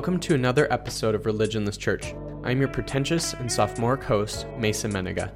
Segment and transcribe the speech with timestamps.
[0.00, 2.14] Welcome to another episode of Religionless Church.
[2.42, 5.30] I'm your pretentious and sophomoric host, Mason Mennenga.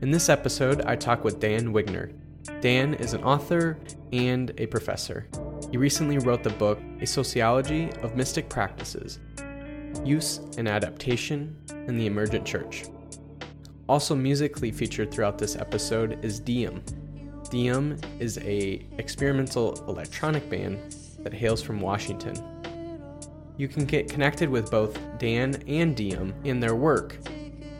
[0.00, 2.14] In this episode, I talk with Dann Wigner.
[2.62, 3.76] Dann is an author
[4.10, 5.28] and a professor.
[5.70, 9.18] He recently wrote the book A Sociology of Mystic Practices
[10.06, 11.54] Use and Adaptation
[11.86, 12.86] in the Emergent Church.
[13.90, 16.82] Also musically featured throughout this episode is Dee-Em.
[17.50, 22.42] Dee-Em is a experimental electronic band that hails from Washington.
[23.58, 27.18] You can get connected with both Dann and Dee-Em in their work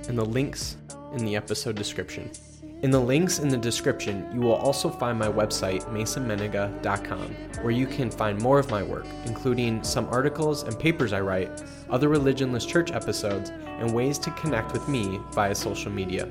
[0.09, 0.77] in the links
[1.13, 2.33] in the episode description.
[2.83, 7.29] In the links in the description, you will also find my website, masonmennenga.com,
[7.63, 11.63] where you can find more of my work, including some articles and papers I write,
[11.91, 16.29] other Religionless Church episodes, and ways to connect with me via social media.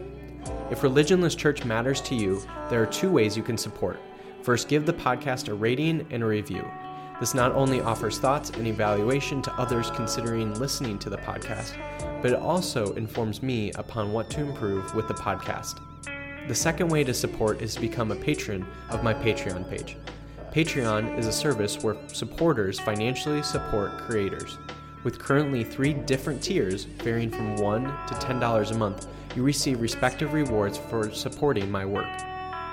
[0.71, 3.97] If Religionless Church matters to you, there are two ways you can support.
[4.41, 6.69] First, give the podcast a rating and a review.
[7.19, 11.73] This not only offers thoughts and evaluation to others considering listening to the podcast,
[12.21, 15.79] but it also informs me upon what to improve with the podcast.
[16.47, 19.97] The second way to support is to become a patron of my Patreon page.
[20.51, 24.59] Patreon is a service where supporters financially support creators.
[25.03, 30.33] With currently three different tiers, varying from $1 to $10 a month, you receive respective
[30.33, 32.07] rewards for supporting my work.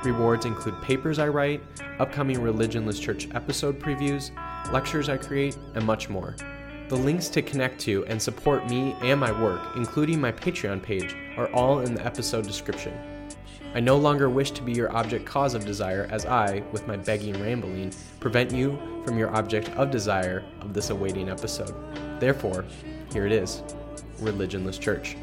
[0.05, 1.63] Rewards include papers I write,
[1.99, 4.31] upcoming Religionless Church episode previews,
[4.73, 6.37] lectures I create, and much more.
[6.89, 11.17] The links to connect to and support me and my work, including my Patreon page,
[11.39, 12.93] are all in the episode description.
[13.75, 16.97] I no longer wish to be your object cause of desire, as I, with my
[16.97, 21.75] begging rambling, prevent you from your object of desire of this awaiting episode.
[22.21, 22.65] Therefore,
[23.13, 23.63] here it is
[24.21, 25.17] Religionless Church.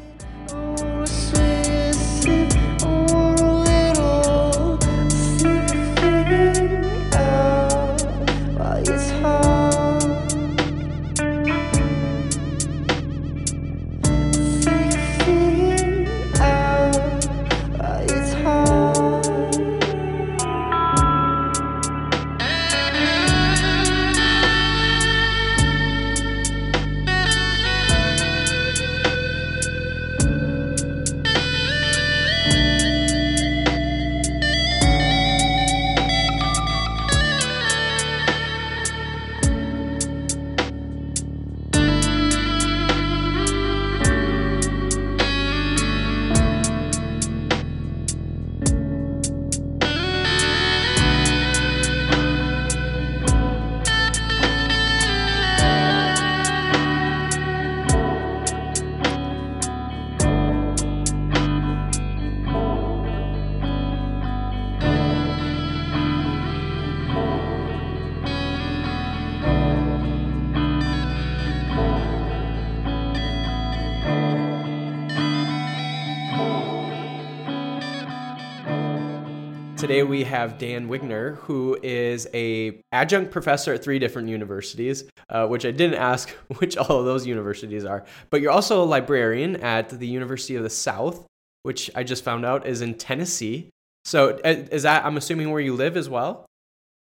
[80.42, 85.70] Have Dann Wigner, who is a adjunct professor at three different universities, uh, which I
[85.70, 88.04] didn't ask which all of those universities are.
[88.30, 91.24] But you're also a librarian at the University of the South,
[91.62, 93.70] which I just found out is in Tennessee.
[94.04, 96.44] So uh, is that I'm assuming where you live as well?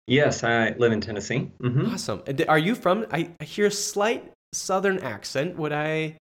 [0.06, 1.50] Yes, I live in Tennessee.
[1.63, 1.94] Mm-hmm.
[1.94, 2.22] Awesome.
[2.47, 3.08] Are you from?
[3.12, 5.58] I, hear a slight Southern accent.
[5.58, 6.18] Would I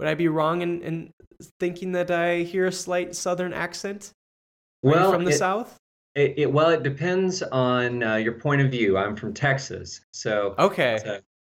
[0.00, 1.10] would I be wrong in, in
[1.60, 4.10] thinking that I hear a slight Southern accent?
[4.84, 5.76] Are well, from the it, South.
[6.16, 8.96] It, it, well, it depends on uh, your point of view.
[8.96, 10.98] I'm from Texas, so okay,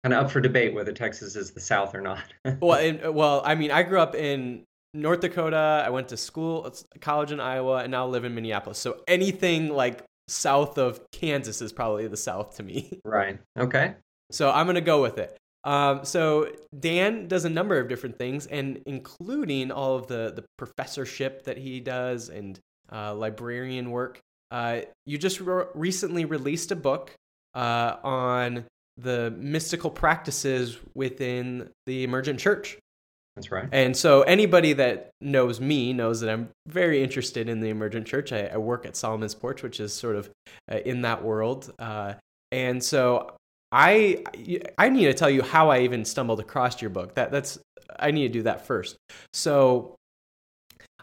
[0.04, 2.24] kind of up for debate whether Texas is the South or not.
[2.60, 5.84] well, and, well, I mean, I grew up in North Dakota.
[5.86, 6.70] I went to school,
[7.00, 8.78] college in Iowa, and now live in Minneapolis.
[8.78, 13.00] So anything like south of Kansas is probably the South to me.
[13.06, 13.40] Right.
[13.58, 13.96] Okay.
[14.32, 15.38] So I'm gonna go with it.
[15.64, 20.44] Um, so Dann does a number of different things, and including all of the the
[20.58, 22.60] professorship that he does and
[22.92, 24.20] uh, librarian work.
[24.52, 27.14] Uh, you just re- recently released a book
[27.54, 28.66] uh, on
[28.98, 32.78] the mystical practices within the emergent church.
[33.36, 33.70] That's right.
[33.72, 38.32] And so anybody that knows me knows that I'm very interested in the emergent church.
[38.32, 40.30] I, I work at Solomon's Porch, which is sort of
[40.72, 41.72] uh, in that world.
[41.78, 42.14] Uh,
[42.52, 43.36] and so
[43.72, 44.24] I
[44.78, 47.14] I need to tell you how I even stumbled across your book.
[47.16, 47.60] That that's
[48.00, 48.98] I need to do that first.
[49.34, 49.96] So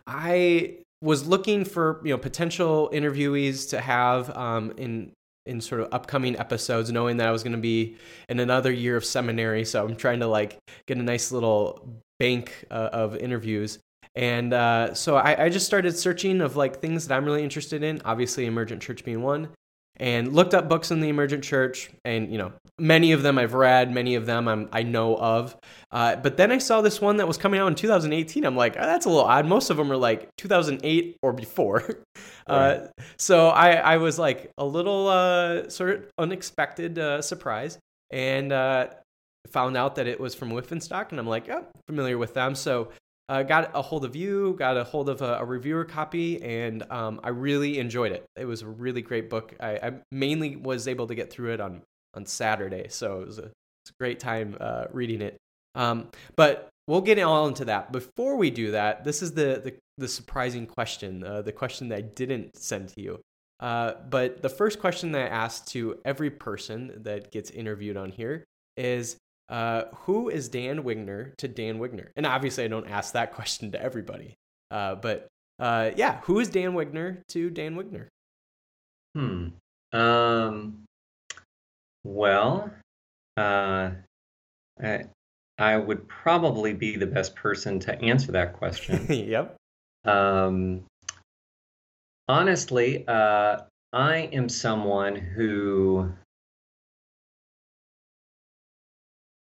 [0.07, 5.13] I was looking for you know potential interviewees to have um, in
[5.47, 7.97] in sort of upcoming episodes, knowing that I was going to be
[8.31, 9.67] in another year of seminary.
[9.67, 11.87] So I'm trying to like get a nice little
[12.19, 13.79] bank uh, of interviews.
[14.15, 17.83] And uh, so I, I, just started searching of like things that I'm really interested
[17.83, 18.01] in.
[18.05, 19.49] Obviously, emergent church being one
[19.97, 23.55] and looked up books in the emergent church and you know many of them i've
[23.55, 25.57] read many of them I'm, i know of.
[25.93, 28.77] Uh, but then i saw this one that was coming out in 2018 i'm like
[28.77, 29.47] oh, that's a little odd.
[29.47, 31.85] Most of them are like 2008 or before.
[32.47, 32.91] Uh, right.
[33.17, 37.79] so I, I was like a little uh, sort of unexpected uh, surprise
[38.11, 38.89] and uh,
[39.47, 42.35] found out that it was from Wipf and Stock and i'm like oh familiar with
[42.35, 42.55] them.
[42.55, 42.91] So
[43.29, 46.83] uh, got a hold of you, got a hold of a, a reviewer copy, and
[46.91, 48.25] um, I really enjoyed it.
[48.37, 49.55] It was a really great book.
[49.61, 51.83] I, I, mainly was able to get through it on
[52.15, 55.37] on Saturday, so it was a, a great time uh, reading it.
[55.75, 57.93] Um, but we'll get all into that.
[57.93, 61.99] Before we do that, this is the the, the surprising question, uh, the question that
[61.99, 63.21] I didn't send to you.
[63.61, 68.11] Uh, but the first question that I asked to every person that gets interviewed on
[68.11, 68.45] here
[68.77, 69.17] is
[69.49, 72.11] uh, who is Dann Wigner to Dann Wigner?
[72.17, 74.35] And obviously, I don't ask that question to everybody.
[74.71, 78.09] Uh, but uh, yeah, who is Dann Wigner to Dann Wigner?
[79.15, 79.49] Hmm.
[79.93, 80.85] Um.
[82.05, 82.71] Well,
[83.37, 83.91] uh,
[84.83, 85.05] I,
[85.59, 89.07] I would probably be the best person to answer that question.
[89.09, 89.57] yep.
[90.05, 90.85] Um.
[92.27, 93.59] Honestly, uh,
[93.93, 96.13] I am someone who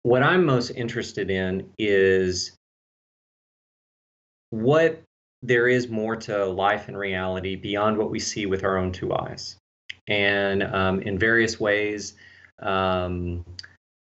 [0.03, 2.51] what I'm most interested in is
[4.49, 5.01] what
[5.41, 9.13] there is more to life and reality beyond what we see with our own two
[9.13, 9.57] eyes.
[10.07, 12.15] And um, in various ways,
[12.61, 13.45] um,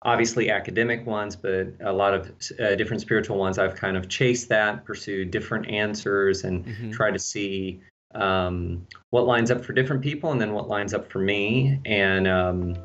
[0.02, 4.48] obviously academic ones, but a lot of uh, different spiritual ones, I've kind of chased
[4.50, 6.92] that, pursued different answers, and mm-hmm.
[6.92, 7.82] try to see
[8.16, 12.28] um, what lines up for different people and then what lines up for me, and
[12.28, 12.76] um,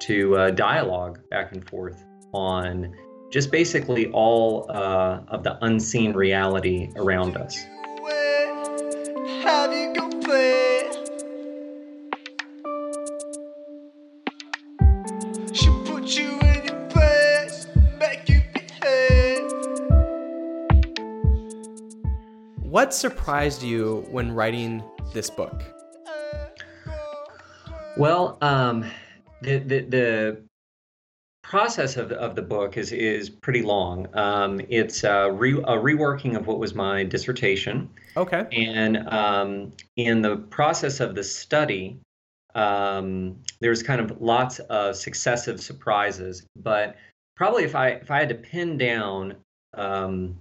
[0.00, 2.94] to uh, dialogue back and forth on
[3.30, 7.64] just basically all uh, of the unseen reality around us.
[22.74, 24.82] What surprised you when writing
[25.12, 25.62] this book?
[27.96, 28.84] Well, um,
[29.42, 30.44] the, the, the
[31.54, 34.08] process of, of the book is is pretty long.
[34.14, 37.88] Um, it's a, re, a, reworking of what was my dissertation.
[38.16, 38.44] Okay.
[38.50, 42.00] And um, in the process of the study,
[42.56, 46.44] um, there's kind of lots of successive surprises.
[46.56, 46.96] But
[47.36, 49.36] probably if I if I had to pin down
[49.74, 50.36] um,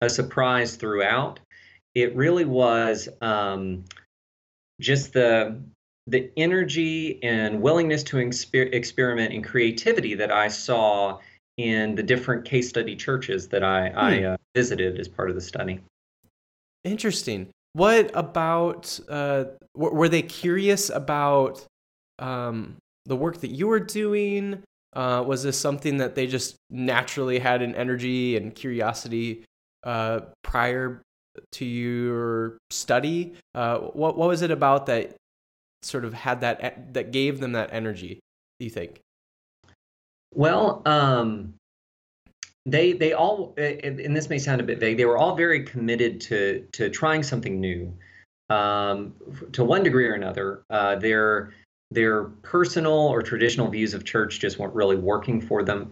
[0.00, 1.40] a surprise throughout,
[1.96, 3.84] it really was um,
[4.80, 5.60] just the
[6.06, 11.18] the energy and willingness to exper- experiment and creativity that I saw
[11.56, 13.98] in the different case study churches that I, hmm.
[13.98, 15.80] I uh, visited as part of the study.
[16.84, 17.48] Interesting.
[17.74, 19.44] What about, uh,
[19.74, 21.64] w- were they curious about
[22.18, 22.76] um,
[23.06, 24.62] the work that you were doing?
[24.94, 29.44] Uh, was this something that they just naturally had an energy and curiosity
[29.84, 31.02] uh, prior
[31.52, 33.34] to your study?
[33.54, 35.14] Uh, what, what was it about that
[35.82, 38.20] sort of had that that gave them that energy?
[38.58, 39.00] Do you think?
[40.34, 41.54] Well, um,
[42.64, 44.96] they they all, and this may sound a bit vague.
[44.96, 47.92] They were all very committed to to trying something new.
[48.50, 49.14] Um,
[49.52, 51.54] to one degree or another, uh, their
[51.90, 55.90] their personal or traditional views of church just weren't really working for them,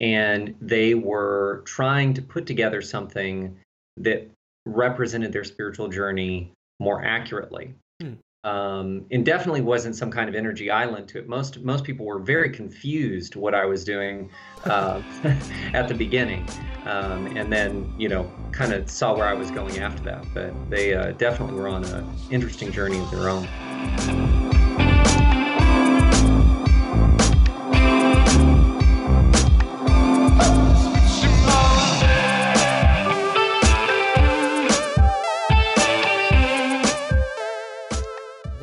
[0.00, 3.56] and they were trying to put together something
[3.96, 4.30] that
[4.64, 7.74] represented their spiritual journey more accurately.
[8.00, 11.28] Hmm um, and definitely wasn't some kind of energy island to it.
[11.28, 14.30] Most most people were very confused what I was doing
[14.64, 15.00] uh,
[15.74, 16.48] at the beginning,
[16.84, 20.24] um, and then you know kind of saw where I was going after that.
[20.34, 23.46] But they uh, definitely were on an interesting journey of their own.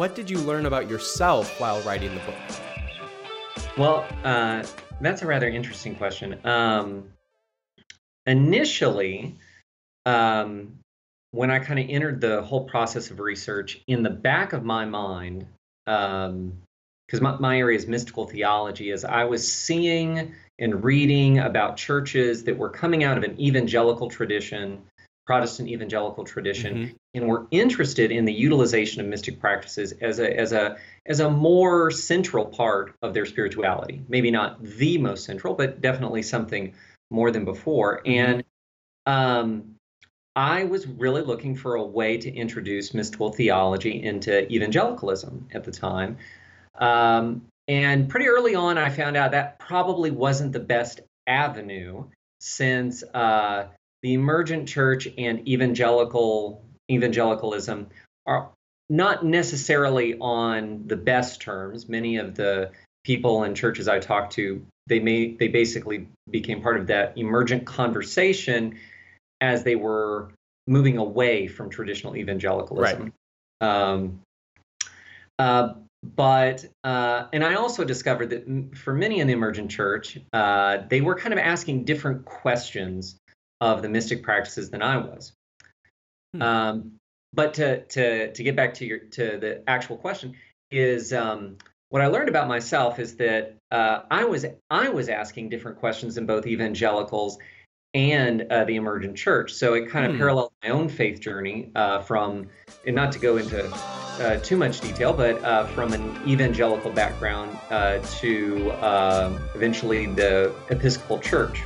[0.09, 2.35] What did you learn about yourself while writing the book?
[3.77, 4.63] Well, uh,
[4.99, 6.39] that's a rather interesting question.
[6.43, 7.09] Um,
[8.25, 9.35] initially,
[10.07, 10.79] um,
[11.29, 14.83] when I kind of entered the whole process of research, in the back of my
[14.83, 15.45] mind,
[15.85, 16.53] because um,
[17.21, 22.57] my, my area is mystical theology, as I was seeing and reading about churches that
[22.57, 24.81] were coming out of an evangelical tradition,
[25.29, 26.93] Protestant evangelical tradition, mm-hmm.
[27.13, 31.29] and were interested in the utilization of mystic practices as a as a as a
[31.29, 34.01] more central part of their spirituality.
[34.09, 36.74] Maybe not the most central, but definitely something
[37.12, 38.00] more than before.
[38.00, 38.09] Mm-hmm.
[38.09, 38.43] And
[39.05, 39.75] um,
[40.36, 45.71] I was really looking for a way to introduce mystical theology into evangelicalism at the
[45.71, 46.17] time.
[46.74, 52.05] Um, and pretty early on, I found out that probably wasn't the best avenue
[52.39, 53.67] since uh,
[54.01, 57.87] the emergent church and evangelical evangelicalism
[58.25, 58.49] are
[58.89, 61.87] not necessarily on the best terms.
[61.87, 62.71] Many of the
[63.03, 67.65] people and churches I talked to, they may they basically became part of that emergent
[67.65, 68.77] conversation
[69.41, 70.31] as they were
[70.67, 73.13] moving away from traditional evangelicalism.
[73.61, 73.67] Right.
[73.67, 74.21] Um,
[75.37, 80.79] uh, but uh, and I also discovered that for many in the emergent church, uh,
[80.89, 83.18] they were kind of asking different questions
[83.61, 85.33] of the mystic practices than I was.
[86.33, 86.41] Hmm.
[86.41, 86.91] Um,
[87.33, 90.35] but to to to get back to your to the actual question
[90.71, 91.57] is um,
[91.89, 96.17] what I learned about myself is that uh, I was I was asking different questions
[96.17, 97.37] in both evangelicals
[97.95, 99.53] and uh, the emergent church.
[99.53, 100.19] So it kind of hmm.
[100.19, 102.47] paralleled my own faith journey uh, from,
[102.85, 107.57] and not to go into uh, too much detail, but uh, from an evangelical background
[107.71, 108.71] uh, to
[109.55, 111.63] eventually the Episcopal Church.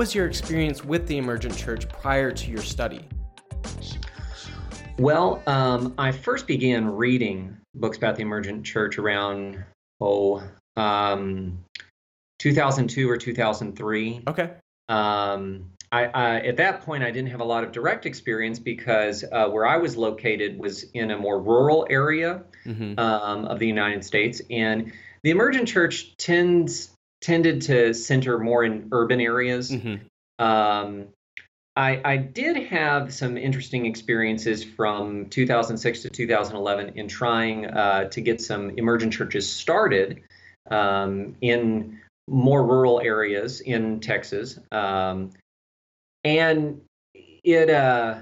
[0.00, 3.06] Was your experience with the emergent church prior to your study?
[4.98, 9.62] Well, um, I first began reading books about the emergent church around,
[10.00, 10.42] oh,
[10.78, 11.62] um,
[12.38, 14.22] 2002 or 2003.
[14.26, 14.50] Okay.
[14.88, 19.22] Um, I, I, at that point, I didn't have a lot of direct experience because
[19.30, 22.98] uh, where I was located was in a more rural area mm-hmm.
[22.98, 26.88] um, of the United States, and the emergent church tends
[27.20, 29.70] tended to center more in urban areas.
[29.70, 30.44] Mm-hmm.
[30.44, 31.08] Um,
[31.76, 38.20] I, I, did have some interesting experiences from 2006 to 2011 in trying uh, to
[38.20, 40.22] get some emergent churches started
[40.70, 44.58] um, in more rural areas in Texas.
[44.72, 45.30] Um,
[46.24, 46.80] and
[47.14, 48.20] it uh,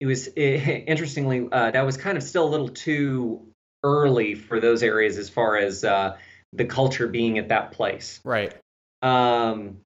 [0.00, 3.46] it was it, interestingly uh, that was kind of still a little too
[3.82, 6.16] early for those areas as far as uh,
[6.52, 8.20] the culture being at that place.
[8.24, 8.54] Right.
[9.02, 9.78] Um,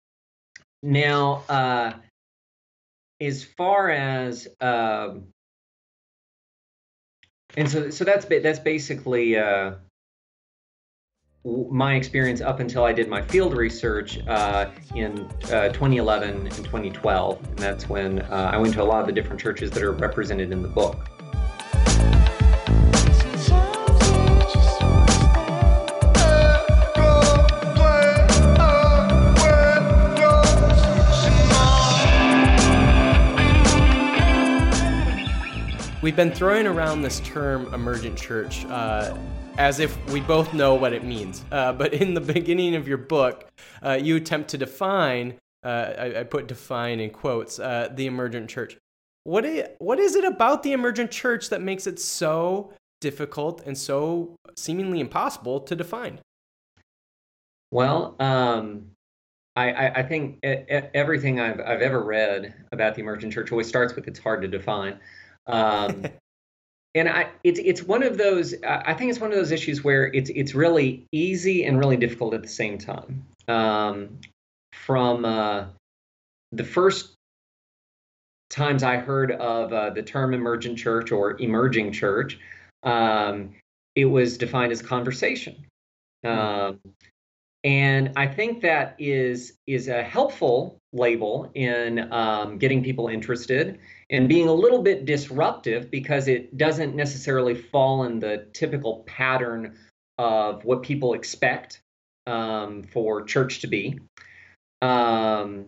[0.83, 1.93] now, uh,
[3.21, 5.29] as far as um,
[7.57, 9.73] and so so that's that's basically uh,
[11.45, 17.45] my experience up until I did my field research uh, in uh, 2011 and 2012,
[17.45, 19.93] and that's when uh, I went to a lot of the different churches that are
[19.93, 21.09] represented in the book.
[36.03, 39.17] We've been throwing around this term emergent church uh,
[39.57, 41.45] as if we both know what it means.
[41.53, 43.49] Uh, but in the beginning of your book,
[43.85, 48.51] uh, you attempt to define, uh, I, I, put define in quotes, uh, the emergent
[48.51, 48.77] church.
[49.23, 53.79] What is, what is it about the emergent church that makes it so difficult and
[53.79, 56.19] so seemingly impossible to define?
[57.71, 58.91] Well, um,
[59.55, 64.09] I, I, think everything I've, I've ever read about the emergent church always starts with
[64.09, 64.99] it's hard to define.
[65.47, 66.05] Um,
[66.95, 68.55] and I, it's it's one of those.
[68.65, 72.35] I think it's one of those issues where it's it's really easy and really difficult
[72.35, 73.25] at the same time.
[73.49, 74.21] Um,
[74.73, 75.67] from uh,
[76.53, 77.15] the first
[78.51, 82.39] times I heard of uh, the term emergent church or emerging church,
[82.83, 83.55] um,
[83.95, 85.57] it was defined as conversation.
[86.25, 86.31] Hmm.
[86.31, 86.81] Um,
[87.65, 93.79] and I think that is is a helpful label in um, getting people interested
[94.13, 99.75] and being a little bit disruptive because it doesn't necessarily fall in the typical pattern
[100.19, 101.81] of what people expect
[102.27, 103.99] um, for church to be.
[104.83, 105.67] Um,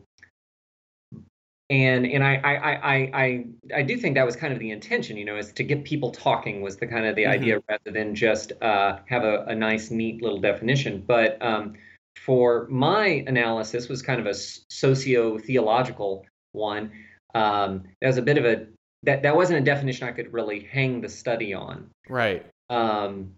[1.70, 3.46] and and I, I I I
[3.76, 6.10] I do think that was kind of the intention, you know, is to get people
[6.10, 7.32] talking was the kind of the mm-hmm.
[7.32, 11.02] idea rather than just uh, have a, a nice, neat little definition.
[11.06, 11.72] But um,
[12.20, 16.92] for my analysis was kind of a socio theological one
[17.34, 18.66] um, that was a bit of a
[19.02, 21.90] that that wasn't a definition I could really hang the study on.
[22.08, 22.46] Right.
[22.70, 23.34] Um,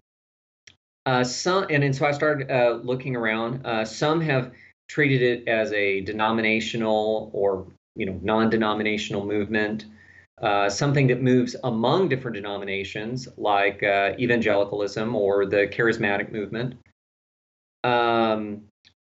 [1.05, 3.65] uh, some and, and so I started uh, looking around.
[3.65, 4.51] Uh, some have
[4.87, 9.85] treated it as a denominational or you know non-denominational movement,
[10.41, 16.75] uh, something that moves among different denominations like uh, evangelicalism or the charismatic movement.
[17.83, 18.63] Um,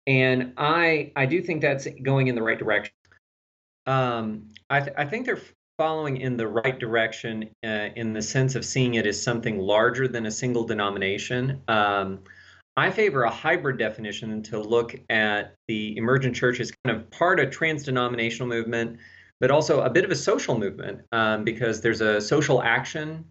[0.07, 2.93] and I I do think that's going in the right direction.
[3.89, 5.41] Um, I, th- I think they're
[5.79, 10.07] following in the right direction uh, in the sense of seeing it as something larger
[10.07, 11.63] than a single denomination.
[11.69, 12.21] Um,
[12.77, 17.41] I favor a hybrid definition to look at the emergent church as kind of part
[17.41, 18.99] of trans-denominational movement,
[19.41, 23.25] but also a bit of a social movement um, because there's a social action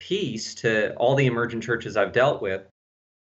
[0.00, 2.62] piece to all the emergent churches I've dealt with.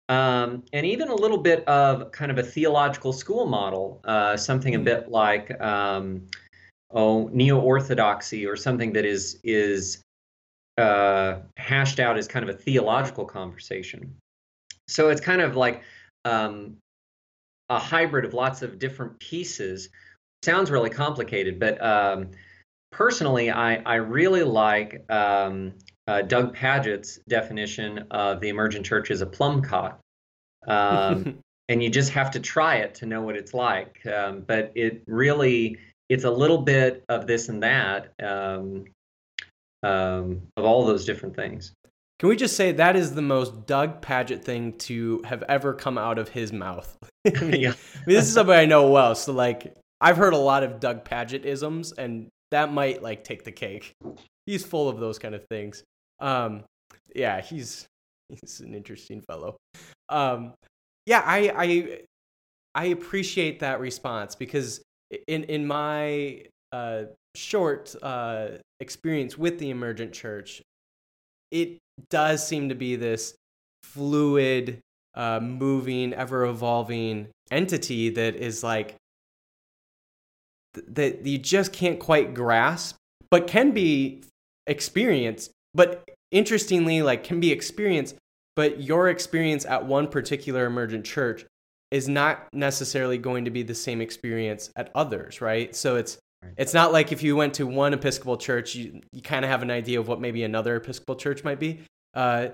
[0.09, 4.75] Um, and even a little bit of kind of a theological school model, uh, something
[4.75, 4.85] a hmm.
[4.85, 6.23] bit like um,
[6.91, 10.03] oh neo orthodoxy or something that is is
[10.79, 14.15] uh, hashed out as kind of a theological conversation.
[14.87, 15.83] So it's kind of like
[16.25, 16.77] um,
[17.69, 19.89] a hybrid of lots of different pieces.
[20.45, 22.31] Sounds really complicated, but um,
[22.93, 25.75] personally, I, I really like um,
[26.07, 29.99] uh, Doug Pagitt's definition of the emergent church as a plum cot.
[30.67, 34.07] Um, and you just have to try it to know what it's like.
[34.07, 38.85] Um, but it really, it's a little bit of this and that um,
[39.83, 41.73] um, of all those different things.
[42.19, 45.97] Can we just say that is the most Doug Pagitt thing to have ever come
[45.97, 46.97] out of his mouth?
[47.27, 47.71] I mean, yeah.
[47.95, 49.15] I mean, this is somebody I know well.
[49.15, 53.45] So, like, I've heard a lot of Doug Pagitt isms, and that might like take
[53.45, 53.95] the cake.
[54.47, 55.85] He's full of those kind of things.
[56.19, 56.65] Um,
[57.15, 57.87] yeah, he's
[58.29, 59.57] he's an interesting fellow.
[60.09, 60.55] Um,
[61.07, 62.01] yeah, I I
[62.75, 64.83] I appreciate that response because
[65.27, 68.49] in in my uh, short uh,
[68.81, 70.63] experience with the emergent church,
[71.51, 71.79] it
[72.11, 73.35] does seem to be this
[73.83, 74.81] fluid,
[75.15, 78.97] uh, moving, ever evolving entity that is like
[80.87, 82.97] that you just can't quite grasp,
[83.31, 84.23] but can be
[84.67, 85.51] experienced.
[85.75, 88.17] But interestingly, like can be experienced,
[88.57, 91.45] but your experience at one particular emergent church
[91.91, 95.75] is not necessarily going to be the same experience at others, right?
[95.75, 96.19] So it's
[96.57, 99.63] it's not like if you went to one Episcopal church, you, you kind of have
[99.63, 101.81] an idea of what maybe another Episcopal church might be.
[102.15, 102.49] Uh,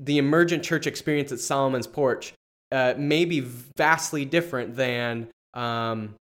[0.00, 2.32] the emergent church experience at Solomon's Porch
[2.72, 3.40] uh, may be
[3.76, 6.14] vastly different than um,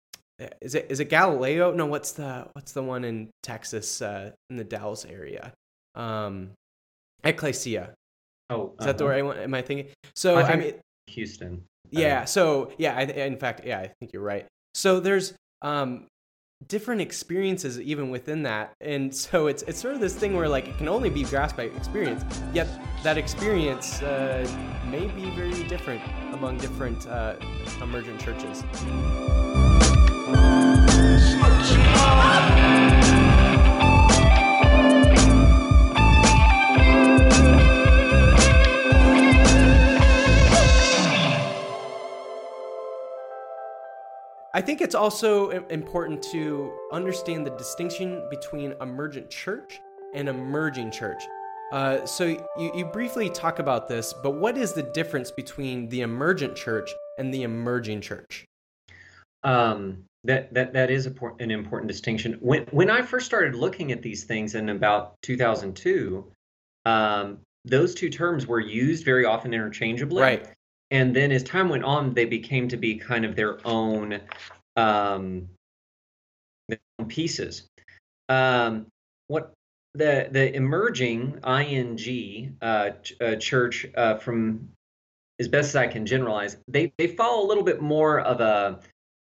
[0.60, 1.72] is it is it Galileo?
[1.72, 5.52] No, what's the what's the one in Texas uh, in the Dallas area?
[5.94, 6.50] Um,
[7.24, 7.94] Ecclesia.
[8.48, 9.12] Oh, is that the uh-huh.
[9.12, 9.38] right one?
[9.38, 9.92] Am I thinking?
[10.14, 10.74] So I, I mean,
[11.06, 11.62] Houston.
[11.90, 12.24] Yeah.
[12.24, 14.46] So yeah, I, in fact, yeah, I think you're right.
[14.74, 16.06] So there's um,
[16.66, 20.68] different experiences even within that and so it's it's sort of this thing where like
[20.68, 22.68] it can only be grasped by experience yet
[23.02, 24.46] that experience uh,
[24.90, 27.36] may be very different among different uh,
[27.80, 28.62] emergent churches
[44.52, 49.80] I think it's also important to understand the distinction between emergent church
[50.12, 51.22] and emerging church.
[51.72, 52.24] Uh, so
[52.58, 56.90] you, you briefly talk about this, but what is the difference between the emergent church
[57.18, 58.44] and the emerging church?
[59.44, 62.36] Um, that that that is an important distinction.
[62.40, 66.26] When when I first started looking at these things in about 2002,
[66.86, 70.20] um, those two terms were used very often interchangeably.
[70.20, 70.50] Right
[70.90, 74.20] and then as time went on, they became to be kind of their own,
[74.76, 75.48] um,
[76.68, 77.68] their own pieces.
[78.28, 78.86] Um,
[79.28, 79.52] what
[79.94, 84.68] the the emerging ing uh, ch- uh, church uh, from
[85.40, 88.80] as best as I can generalize, they they follow a little bit more of a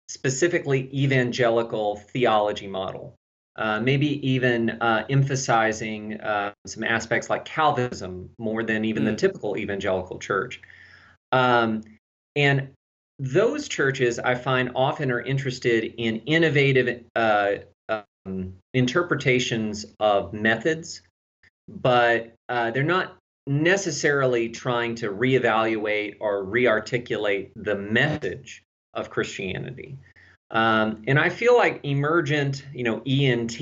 [0.10, 3.16] specifically evangelical theology model.
[3.56, 9.08] Uh, maybe even uh, emphasizing uh, some aspects like Calvinism more than even mm.
[9.08, 10.62] the typical evangelical church.
[11.32, 11.82] Um,
[12.36, 12.70] and
[13.20, 17.56] those churches I find often are interested in innovative uh,
[17.89, 21.02] um, interpretations of methods,
[21.68, 28.63] but uh, they're not necessarily trying to reevaluate or rearticulate the message
[28.94, 29.98] of Christianity.
[30.52, 33.60] Um, and I feel like emergent, you know, ENT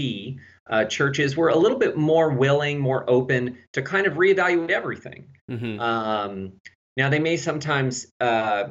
[0.70, 5.26] uh, churches were a little bit more willing, more open to kind of reevaluate everything.
[5.50, 5.80] Mm-hmm.
[5.80, 6.54] Um,
[6.98, 8.70] now, they may sometimes uh,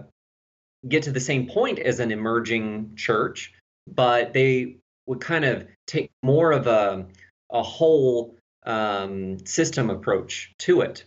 [0.87, 3.55] get to the same point as an emerging church,
[3.87, 7.07] but they would kind of take more of a,
[7.51, 8.37] a whole
[8.67, 11.05] um, system approach to it.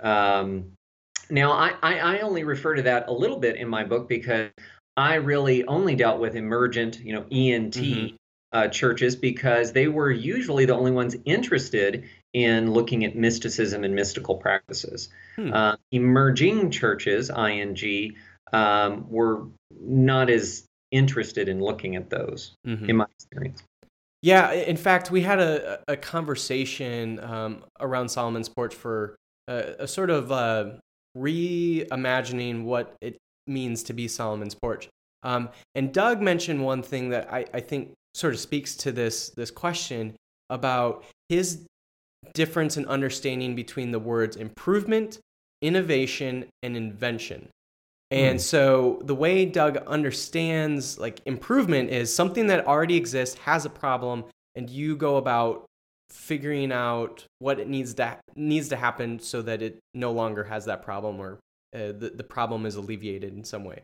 [0.00, 0.72] Um,
[1.28, 4.50] now, I, I, I, only refer to that a little bit in my book because
[4.96, 8.16] I really only dealt with emergent, you know, ENT mm-hmm.
[8.52, 12.08] uh, churches because they were usually the only ones interested
[12.38, 15.08] in looking at mysticism and mystical practices.
[15.34, 15.52] Hmm.
[15.52, 18.14] Uh, emerging churches, ING,
[18.52, 19.46] um, were
[19.80, 22.88] not as interested in looking at those, mm-hmm.
[22.88, 23.64] in my experience.
[24.22, 29.16] Yeah, in fact, we had a, a conversation um, around Solomon's Porch for
[29.48, 30.70] a, a sort of uh,
[31.16, 33.16] reimagining what it
[33.48, 34.88] means to be Solomon's Porch.
[35.24, 39.30] Um, and Doug mentioned one thing that I, I think sort of speaks to this
[39.30, 40.14] this question
[40.50, 41.66] about his
[42.34, 45.18] difference in understanding between the words improvement,
[45.62, 47.48] innovation, and invention.
[48.10, 48.42] And mm.
[48.42, 54.24] so the way Doug understands like improvement is something that already exists, has a problem,
[54.54, 55.66] and you go about
[56.10, 60.64] figuring out what it needs to needs to happen so that it no longer has
[60.64, 61.38] that problem or
[61.74, 63.82] uh, the, the problem is alleviated in some way.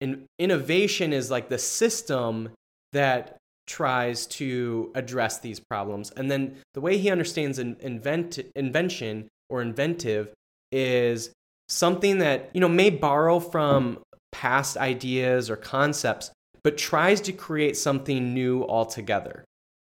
[0.00, 2.50] And innovation is like the system
[2.92, 6.10] that tries to address these problems.
[6.10, 10.32] And then the way he understands in, invent, invention or inventive
[10.72, 11.32] is
[11.68, 13.98] something that you know may borrow from
[14.30, 16.30] past ideas or concepts
[16.62, 19.44] but tries to create something new altogether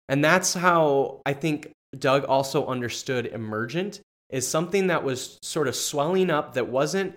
[0.09, 5.77] and that's how i think doug also understood emergent is something that was sort of
[5.77, 7.15] swelling up that wasn't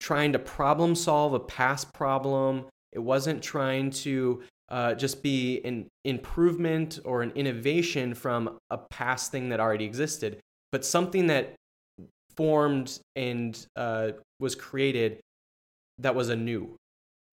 [0.00, 5.88] trying to problem solve a past problem it wasn't trying to uh, just be an
[6.04, 10.40] improvement or an innovation from a past thing that already existed
[10.72, 11.54] but something that
[12.36, 15.20] formed and uh, was created
[15.98, 16.76] that was anew.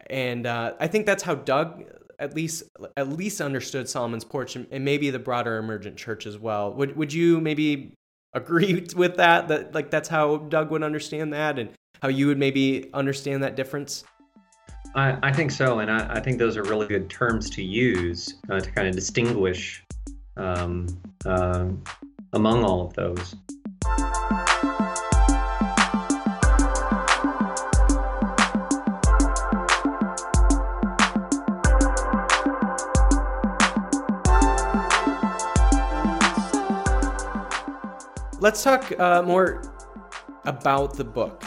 [0.10, 1.86] And uh, I think that's how Doug
[2.19, 2.63] at least
[2.95, 6.73] at least understood Solomon's Porch and, and maybe the broader emergent church as well.
[6.73, 7.93] Would would you maybe
[8.34, 9.47] agree with that?
[9.47, 11.69] That like that's how Doug would understand that, and
[12.02, 14.04] how you would maybe understand that difference.
[14.97, 18.33] I, I think so, and I, I, think those are really good terms to use
[18.49, 19.86] uh, to kind of distinguish
[20.38, 20.88] um,
[21.23, 21.67] uh,
[22.33, 23.36] among all of those.
[38.39, 39.62] let's talk uh, more
[40.45, 41.43] about the book.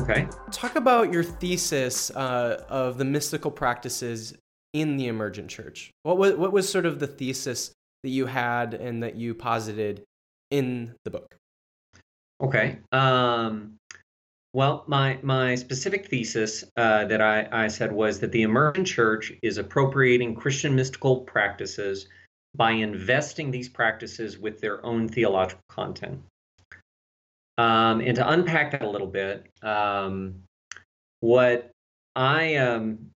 [0.00, 0.28] Okay.
[0.50, 4.34] Talk about your thesis uh, of the mystical practices
[4.72, 5.90] in the emergent church.
[6.02, 10.04] What was what was sort of the thesis that you had and that you posited
[10.50, 11.36] in the book?
[12.40, 12.78] Okay.
[12.92, 13.74] Um,
[14.54, 19.32] well, my my specific thesis uh, that I, I said was that the emergent church
[19.42, 22.08] is appropriating Christian mystical practices
[22.54, 26.20] by investing these practices with their own theological content.
[27.58, 30.36] Um, and to unpack that a little bit, um,
[31.20, 31.72] what
[32.14, 33.10] I um,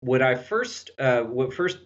[0.00, 1.78] what I first uh, what first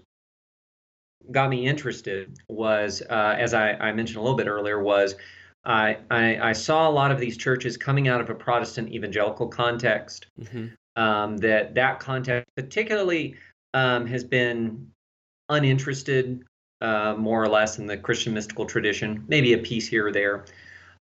[1.30, 5.14] got me interested was, uh, as I, I, mentioned a little bit earlier, was
[5.64, 9.46] I, I, I, saw a lot of these churches coming out of a Protestant evangelical
[9.46, 10.26] context.
[10.40, 10.68] Mm-hmm.
[10.96, 13.36] Um, that that context particularly
[13.72, 14.90] um, has been
[15.48, 16.42] uninterested,
[16.80, 19.24] uh, more or less, in the Christian mystical tradition.
[19.28, 20.44] Maybe a piece here or there.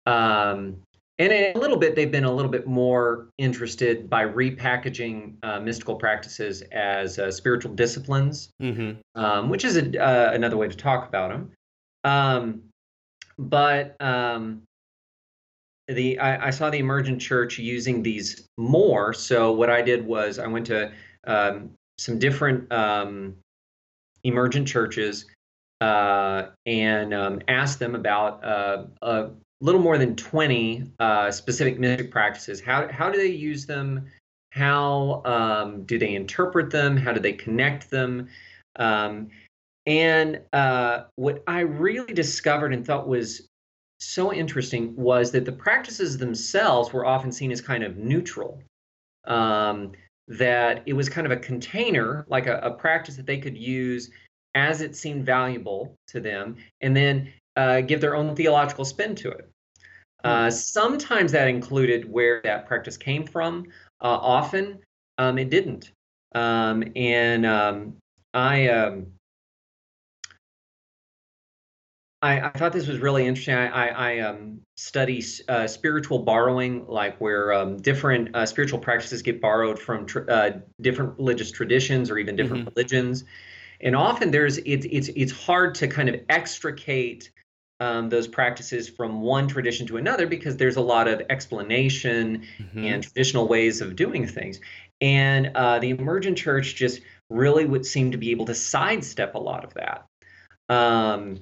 [0.07, 0.77] Um,
[1.19, 5.95] and a little bit, they've been a little bit more interested by repackaging uh, mystical
[5.95, 9.01] practices as uh, spiritual disciplines, mm-hmm.
[9.15, 11.53] um, which is a, uh, another way to talk about them.
[12.03, 12.63] Um,
[13.39, 14.63] but um,
[15.87, 19.13] the I, I, saw the emergent church using these more.
[19.13, 20.93] So what I did was I went to
[21.27, 23.37] um, some different um,
[24.25, 25.27] emergent churches
[25.81, 32.11] uh, and um, asked them about uh, a little more than 20 uh, specific mystic
[32.11, 32.61] practices.
[32.61, 34.07] How, how do they use them?
[34.51, 36.97] How um, do they interpret them?
[36.97, 38.29] How do they connect them?
[38.77, 39.29] Um,
[39.87, 43.49] and uh, what I really discovered and thought was
[44.01, 48.63] so interesting was that the practices themselves were often seen as kind of neutral.
[49.27, 49.93] Um,
[50.29, 54.11] that it was kind of a container, like a, a, practice that they could use
[54.55, 59.31] as it seemed valuable to them, and then uh, give their own theological spin to
[59.31, 59.49] it.
[60.23, 60.51] Uh, hmm.
[60.51, 63.65] sometimes that included where that practice came from.
[64.01, 64.79] Uh, often
[65.19, 65.93] um, it didn't.
[66.35, 67.97] Um, and um,
[68.33, 69.07] I, um,
[72.23, 73.55] I, I, thought this was really interesting.
[73.55, 79.21] I, I, I um, study uh, spiritual borrowing, like where um, different uh, spiritual practices
[79.23, 82.75] get borrowed from tr- uh, different religious traditions or even different mm-hmm.
[82.75, 83.25] religions.
[83.81, 87.31] And often there's it's it's it's hard to kind of extricate
[87.85, 92.85] um, those practices from one tradition to another because there's a lot of explanation mm-hmm.
[92.85, 94.59] and traditional ways of doing things.
[95.03, 99.39] And uh, the emergent church just really would seem to be able to sidestep a
[99.39, 100.07] lot of that.
[100.71, 101.41] Um,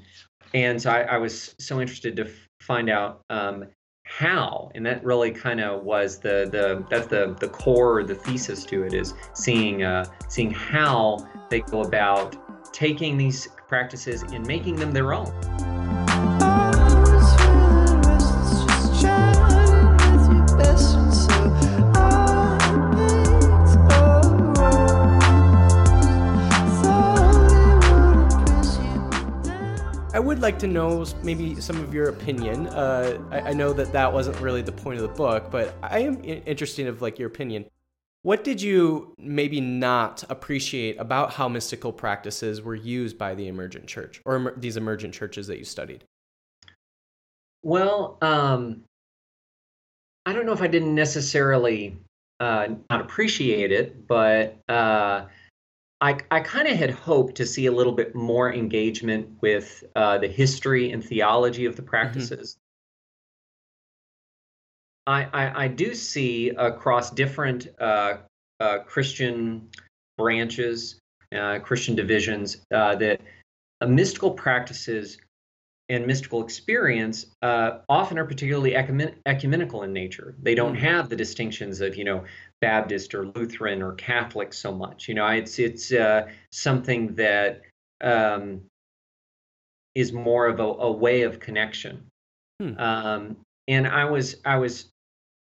[0.52, 3.66] and so I, I, was so interested to f- find out um,
[4.02, 8.64] how, and that really kind of was the the that's the the core, the thesis
[8.66, 12.36] to it is seeing uh, seeing how they go about
[12.72, 15.81] taking these practices and making them their own.
[30.42, 32.66] Like to know maybe some of your opinion.
[32.66, 36.00] Uh, I, I, know that that wasn't really the point of the book, but I
[36.00, 37.64] am interested of like your opinion.
[38.22, 43.86] What did you maybe not appreciate about how mystical practices were used by the emergent
[43.86, 46.04] church or emer- these emergent churches that you studied?
[47.62, 48.82] Well, um,
[50.26, 51.96] I don't know if I didn't necessarily
[52.40, 55.26] uh, not appreciate it, but uh,
[56.02, 60.18] I, I kind of had hoped to see a little bit more engagement with uh,
[60.18, 61.90] the history and theology of the mm-hmm.
[61.90, 62.56] practices.
[62.56, 62.58] Mm-hmm.
[65.06, 68.18] I, I, I, do see across different uh,
[68.60, 69.68] uh, Christian
[70.16, 71.00] branches,
[71.34, 73.20] uh, Christian divisions, uh, that
[73.86, 75.18] mystical practices
[75.88, 80.34] and mystical experience uh, often are particularly ecumen- ecumenical in nature.
[80.40, 80.84] They don't mm-hmm.
[80.84, 82.24] have the distinctions of, you know,
[82.62, 85.08] Baptist or Lutheran or Catholic so much.
[85.08, 87.60] You know, it's it's uh, something that
[88.00, 88.62] um,
[89.94, 92.06] is more of a, a way of connection.
[92.60, 92.78] Hmm.
[92.78, 93.36] Um,
[93.68, 94.88] and I was I was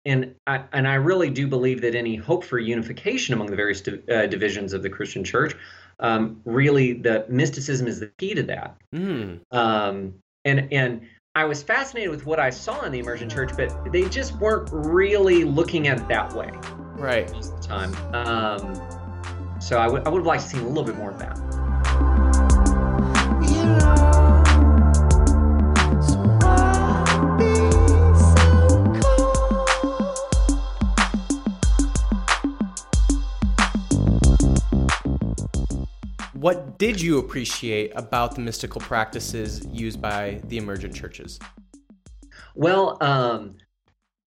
[0.06, 3.82] and I, and I really do believe that any hope for unification among the various
[3.82, 5.56] di- uh, divisions of the Christian Church,
[6.00, 8.78] um, really the mysticism is the key to that.
[8.96, 9.42] Mm.
[9.52, 11.02] Um, and and
[11.36, 14.70] I was fascinated with what I saw in the emergent church, but they just weren't
[14.72, 16.52] really looking at it that way.
[16.96, 17.32] Right.
[17.32, 17.96] Most of the time.
[18.14, 21.20] Um, so I would I would have liked to see a little bit more of
[21.20, 21.38] that.
[36.34, 41.40] What did you appreciate about the mystical practices used by the emergent churches?
[42.54, 43.56] Well, um,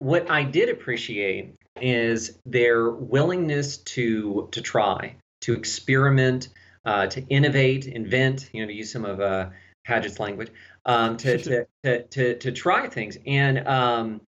[0.01, 6.49] what I did appreciate is their willingness to to try, to experiment,
[6.85, 8.51] uh, to innovate, invent.
[8.53, 9.51] You know, to use some of uh,
[9.87, 10.51] Pagitt's language,
[10.87, 14.21] um, to, to, to to to try things, and um,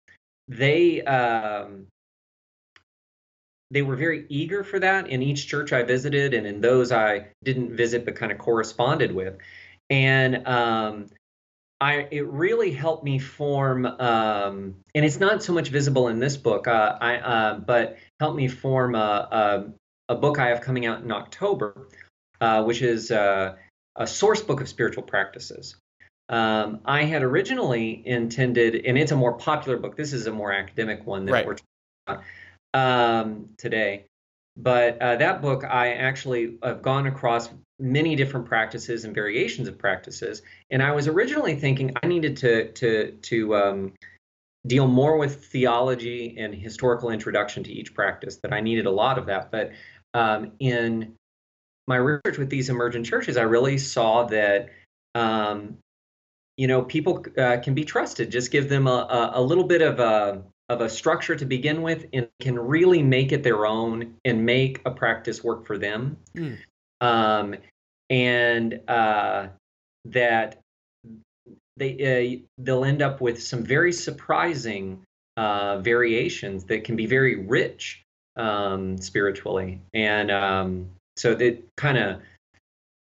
[0.47, 1.87] they um,
[3.71, 7.27] they were very eager for that in each church I visited, and in those I
[7.43, 9.37] didn't visit but kind of corresponded with.
[9.89, 11.07] And um,
[11.81, 16.37] I, it really helped me form, um, and it's not so much visible in this
[16.37, 19.73] book, uh, I, uh, but helped me form a,
[20.07, 21.87] a, a, book I have coming out in October,
[22.39, 23.55] uh, which is uh,
[23.95, 25.75] a source book of spiritual practices.
[26.29, 29.97] Um, I had originally intended, and it's a more popular book.
[29.97, 31.47] This is a more academic one that right.
[31.47, 32.23] we're talking
[32.75, 34.05] about um, today.
[34.57, 39.77] But uh, that book, I actually have gone across many different practices and variations of
[39.77, 40.41] practices.
[40.69, 43.93] And I was originally thinking I needed to to to um,
[44.67, 48.37] deal more with theology and historical introduction to each practice.
[48.43, 49.51] That I needed a lot of that.
[49.51, 49.71] But
[50.13, 51.15] um, in
[51.87, 54.69] my research with these emergent churches, I really saw that
[55.15, 55.77] um,
[56.57, 58.31] you know people uh, can be trusted.
[58.31, 61.81] Just give them a, a, a little bit of a of a structure to begin
[61.81, 66.15] with and can really make it their own and make a practice work for them.
[66.33, 66.57] Mm.
[67.01, 67.55] Um,
[68.09, 69.47] and uh,
[70.05, 70.59] that
[71.75, 75.01] they uh, they'll end up with some very surprising
[75.35, 78.01] uh, variations that can be very rich
[78.37, 79.81] um, spiritually.
[79.93, 82.21] And um, so that kind of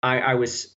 [0.01, 0.73] I, I was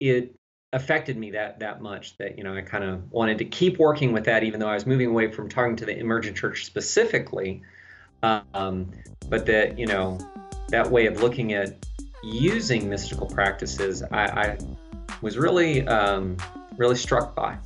[0.00, 0.34] it
[0.72, 4.12] affected me that that much that you know I kind of wanted to keep working
[4.12, 7.62] with that even though I was moving away from talking to the emergent church specifically
[8.22, 8.90] um,
[9.28, 10.18] but that you know
[10.68, 11.84] that way of looking at
[12.22, 14.58] using mystical practices I, I
[15.20, 16.36] was really um,
[16.76, 17.56] really struck by.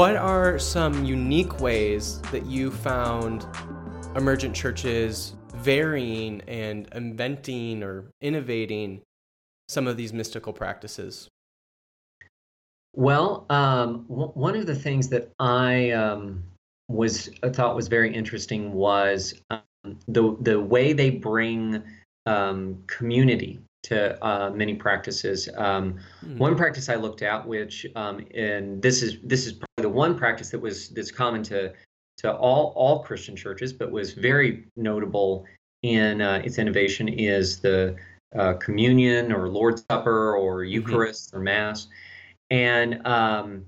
[0.00, 3.46] What are some unique ways that you found
[4.16, 9.02] emergent churches varying and inventing or innovating
[9.68, 11.28] some of these mystical practices?
[12.96, 16.44] Well, um, w- one of the things that I um,
[16.88, 19.34] was I thought was very interesting was
[20.08, 21.82] the the way they bring
[22.24, 25.50] um, community to uh, many practices.
[25.58, 26.38] Um, mm-hmm.
[26.38, 30.16] One practice I looked at, which um, and this is this is probably the one
[30.16, 31.72] practice that was that's common to
[32.18, 35.46] to all all Christian churches, but was very notable
[35.82, 37.96] in uh, its innovation, is the
[38.38, 40.72] uh, communion or Lord's Supper or mm-hmm.
[40.72, 41.38] Eucharist mm-hmm.
[41.38, 41.88] or Mass,
[42.50, 43.66] and um,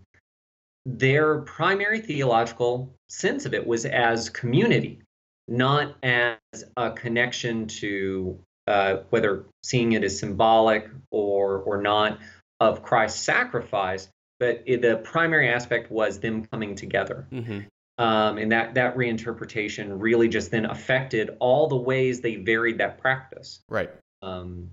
[0.85, 5.01] their primary theological sense of it was as community,
[5.48, 6.37] not as
[6.77, 12.18] a connection to uh, whether seeing it as symbolic or or not
[12.61, 14.09] of Christ's sacrifice,
[14.42, 17.28] but it, the primary aspect was them coming together.
[17.31, 17.61] Mm-hmm.
[17.98, 22.98] Um, and that that reinterpretation really just then affected all the ways they varied that
[22.98, 23.61] practice.
[23.68, 23.90] Right.
[24.20, 24.72] Um,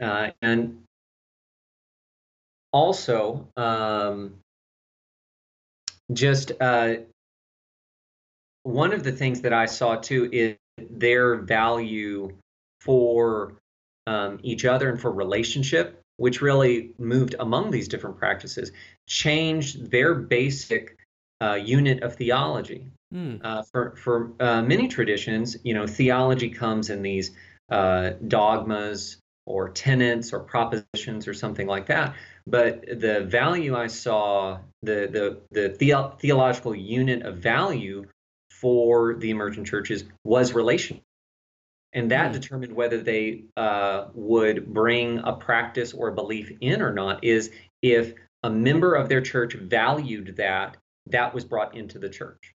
[0.00, 0.84] uh, and
[2.72, 4.34] also, um,
[6.12, 6.94] just uh,
[8.62, 10.56] one of the things that I saw too is
[10.88, 12.32] their value
[12.80, 13.54] for
[14.06, 18.72] um, each other and for relationship, which really moved among these different practices,
[19.06, 20.96] changed their basic
[21.40, 22.90] uh, unit of theology.
[23.12, 23.40] Mm.
[23.44, 27.32] Uh, for for uh, many traditions, you know, theology comes in these
[27.70, 32.14] uh, dogmas or tenets or propositions or something like that.
[32.46, 38.06] But the value I saw, the the the, the- theological unit of value
[38.50, 41.00] for the emergent churches was relation.
[41.94, 42.34] And that mm.
[42.34, 47.50] determined whether they uh, would bring a practice or a belief in or not, is
[47.82, 50.76] if a member of their church valued that,
[51.06, 52.52] that was brought into the church.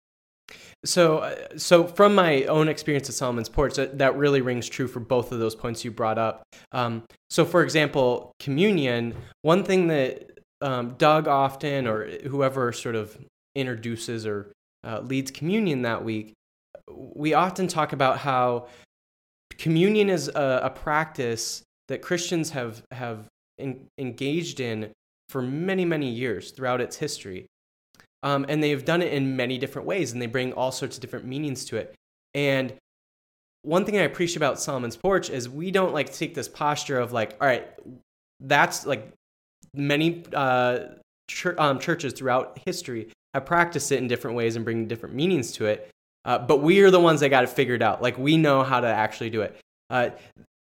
[0.85, 4.87] So, uh, so from my own experience at Solomon's Porch, that, that really rings true
[4.87, 6.43] for both of those points you brought up.
[6.73, 9.15] Um, so, for example, communion.
[9.43, 13.19] One thing that um, Doug often, or whoever sort of
[13.55, 14.53] introduces or
[14.87, 16.35] uh, leads communion that week,
[16.93, 18.69] we often talk about how
[19.59, 23.27] communion is a, a practice that Christians have have
[23.59, 24.91] in, engaged in
[25.29, 27.47] for many many years throughout its history,
[28.23, 31.01] um, and they've done it in many different ways, and they bring all sorts of
[31.01, 31.95] different meanings to it.
[32.35, 32.75] And
[33.63, 37.13] one thing I appreciate about Solomon's Porch is we don't like take this posture of
[37.13, 37.67] like, all right,
[38.41, 39.13] that's like
[39.73, 40.81] many uh,
[41.29, 45.53] ch- um, churches throughout history have practiced it in different ways and bring different meanings
[45.53, 45.91] to it.
[46.25, 48.03] Uh, but we are the ones that got it figured out.
[48.03, 49.59] Like we know how to actually do it.
[49.91, 50.11] Uh,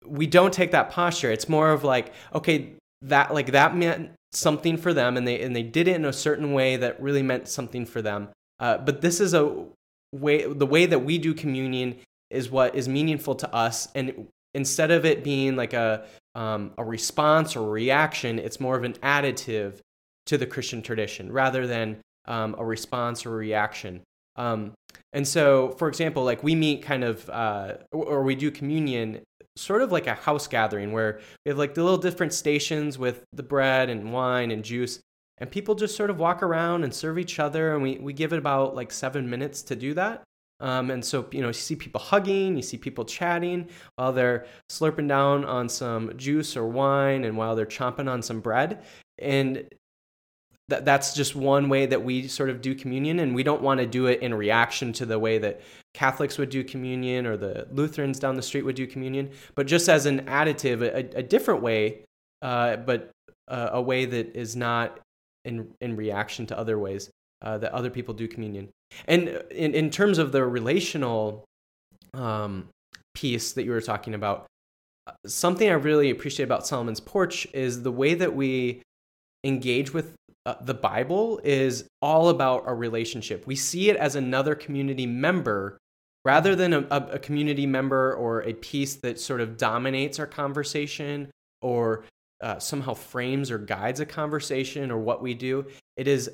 [0.05, 1.31] we don't take that posture.
[1.31, 5.55] It's more of like, okay, that like that meant something for them, and they and
[5.55, 8.29] they did it in a certain way that really meant something for them.
[8.59, 9.65] Uh, but this is a
[10.13, 10.45] way.
[10.45, 11.97] The way that we do communion
[12.29, 16.83] is what is meaningful to us, and instead of it being like a um, a
[16.83, 19.79] response or reaction, it's more of an additive
[20.27, 24.01] to the Christian tradition rather than um, a response or reaction.
[24.39, 24.73] Um,
[25.11, 29.19] and so, for example, like we meet kind of, uh, or we do communion
[29.57, 33.25] sort of like a house gathering where we have like the little different stations with
[33.33, 34.99] the bread and wine and juice.
[35.39, 37.73] And people just sort of walk around and serve each other.
[37.73, 40.23] And we, we give it about like seven minutes to do that.
[40.61, 44.45] Um, and so, you know, you see people hugging, you see people chatting while they're
[44.69, 48.83] slurping down on some juice or wine and while they're chomping on some bread.
[49.17, 49.67] And
[50.69, 53.79] that that's just one way that we sort of do communion and we don't want
[53.79, 55.61] to do it in reaction to the way that
[55.93, 59.89] catholics would do communion or the lutherans down the street would do communion but just
[59.89, 62.03] as an additive a, a different way
[62.41, 63.11] uh, but
[63.49, 64.99] uh, a way that is not
[65.45, 67.09] in in reaction to other ways
[67.41, 68.69] uh, that other people do communion.
[69.07, 71.45] And in, in terms of the relational
[72.13, 72.69] um,
[73.13, 74.45] piece that you were talking about
[75.07, 78.81] uh, something i really appreciate about solomon's porch is the way that we
[79.43, 80.13] engage with
[80.45, 83.45] uh, the Bible is all about a relationship.
[83.45, 85.77] We see it as another community member
[86.25, 91.29] rather than a, a, community member or a piece that sort of dominates our conversation
[91.61, 92.03] or
[92.41, 95.65] uh, somehow frames or guides a conversation or what we do.
[95.97, 96.29] It is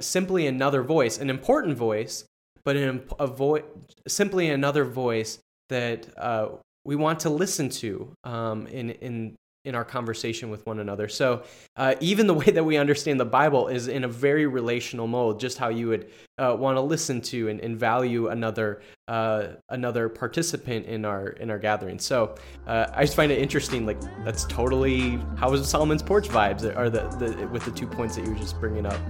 [0.00, 2.24] simply another voice, an important voice,
[2.64, 3.62] but an, a vo-
[4.06, 5.38] simply another voice
[5.68, 6.48] that uh,
[6.84, 9.36] we want to listen to um, in, in
[9.68, 11.08] in our conversation with one another.
[11.08, 11.42] So
[11.76, 15.38] uh, even the way that we understand the Bible is in a very relational mode,
[15.38, 20.08] just how you would uh, want to listen to and, and value another uh, another
[20.08, 21.98] participant in our in our gathering.
[21.98, 22.34] So
[22.66, 23.86] uh, I just find it interesting.
[23.86, 28.24] Like that's totally how Solomon's porch vibes are the, the with the two points that
[28.24, 29.00] you were just bringing up.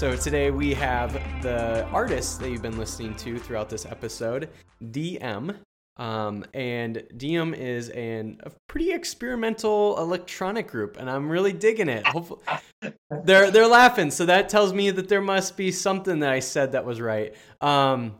[0.00, 4.48] So today we have the artist that you've been listening to throughout this episode,
[4.92, 5.52] Dee-Em.
[5.98, 12.06] Um, and Dee-Em is an, a pretty experimental electronic group, and I'm really digging it.
[12.06, 12.40] Hopefully,
[13.24, 16.72] they're they're laughing, so that tells me that there must be something that I said
[16.72, 17.34] that was right.
[17.60, 18.14] Um,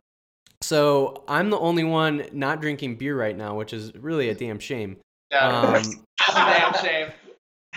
[0.61, 4.59] so I'm the only one not drinking beer right now, which is really a damn
[4.59, 4.99] shame.
[5.33, 7.09] Yeah, Um, a damn shame.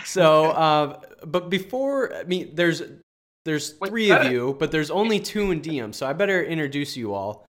[0.04, 2.82] So, uh, but before, I mean, there's
[3.44, 6.42] there's Wait, three of better- you, but there's only two in Dee-Em, so I better
[6.42, 7.44] introduce you all.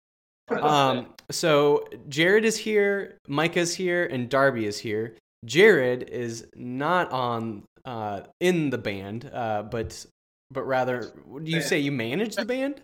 [0.49, 5.15] Um, so Jared is here, Micah's here, and Darby is here.
[5.43, 10.05] Jared is not on uh, in the band, uh, but
[10.51, 11.11] but rather,
[11.43, 12.81] do you say you manage the band?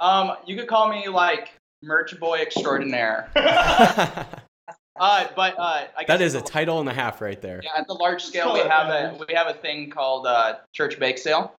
[0.00, 3.30] Um, you could call me like merch boy extraordinaire.
[3.34, 4.42] that
[4.98, 7.60] Uh, but uh, I guess is a title and a half right there.
[7.62, 10.98] Yeah, at the large scale, we have a we have a thing called uh, Church
[10.98, 11.52] Bake Sale,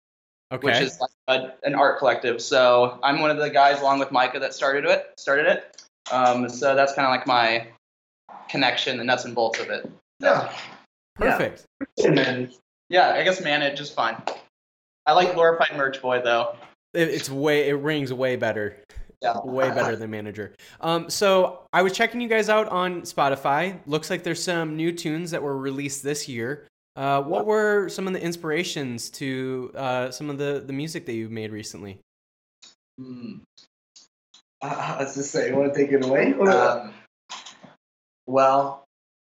[0.51, 0.65] Okay.
[0.65, 2.41] which is like a, an art collective.
[2.41, 5.13] So I'm one of the guys, along with Micah, that started it.
[5.17, 5.81] Started it.
[6.11, 7.67] Um, so that's kind of like my
[8.47, 9.91] connection, the nuts and bolts of it.
[10.21, 10.53] Yeah.
[11.15, 11.65] perfect.
[12.03, 12.51] And then
[12.89, 14.21] Yeah, I guess manage is fine.
[15.05, 16.55] I like glorified merch boy though.
[16.93, 18.77] It, it's way it rings way better.
[19.21, 19.39] Yeah.
[19.43, 20.53] way better than manager.
[20.79, 23.79] Um, so I was checking you guys out on Spotify.
[23.87, 26.67] Looks like there's some new tunes that were released this year.
[26.97, 31.13] Uh, what were some of the inspirations to uh, some of the, the music that
[31.13, 31.99] you've made recently?
[32.99, 33.35] hmm.
[34.63, 36.33] uh, let's just say, you want to take it away?
[36.33, 36.91] Um,
[38.25, 38.83] well,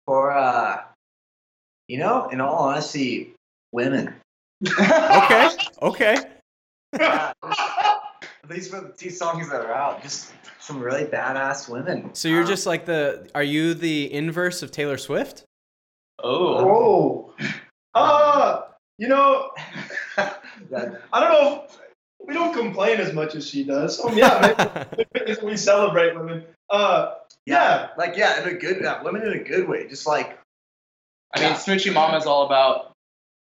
[0.06, 0.82] for uh,
[1.88, 3.34] you know, in all honesty,
[3.72, 4.14] women.
[4.78, 5.48] Okay,
[5.82, 6.16] okay.
[6.98, 12.14] Uh, At least for the two songs that are out, just some really badass women.
[12.14, 13.28] So you're Uh, just like the.
[13.34, 15.42] Are you the inverse of Taylor Swift?
[16.22, 16.64] Oh.
[16.64, 17.17] Whoa.
[17.94, 18.62] Uh,
[18.98, 19.50] you know,
[20.18, 20.30] I
[20.76, 21.64] don't know.
[21.64, 21.78] If,
[22.26, 23.96] we don't complain as much as she does.
[23.96, 24.84] So yeah,
[25.42, 26.44] we celebrate women.
[26.68, 27.14] Uh,
[27.46, 27.88] yeah.
[27.96, 29.88] like yeah, in a good, yeah, women in a good way.
[29.88, 30.38] Just like
[31.34, 32.92] I mean, Smoochie Mama is all about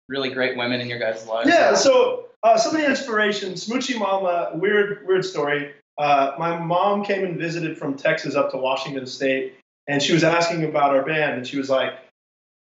[0.08, 1.48] really great women in your guys' lives.
[1.48, 5.72] Yeah, so uh, some of the inspiration, Smoochie Mama, weird, weird story.
[5.96, 9.54] Uh, my mom came and visited from Texas up to Washington State,
[9.86, 11.94] and she was asking about our band, and she was like,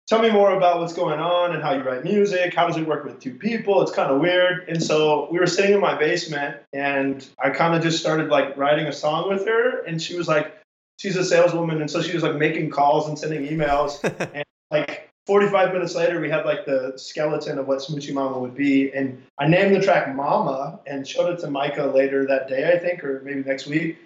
[0.07, 2.53] "Tell me more about what's going on and how you write music.
[2.53, 3.81] How does it work with two people?
[3.81, 7.75] It's kind of weird." And so we were sitting in my basement, and I kind
[7.75, 10.53] of just started like writing a song with her, and she was like,
[10.97, 15.09] she's a saleswoman, and so she was like making calls and sending emails, and like
[15.25, 18.91] 45 minutes later, we had like the skeleton of what Smoochie Mama would be.
[18.93, 22.77] And I named the track Mama and showed it to Micah later that day, I
[22.77, 23.97] think, or maybe next week.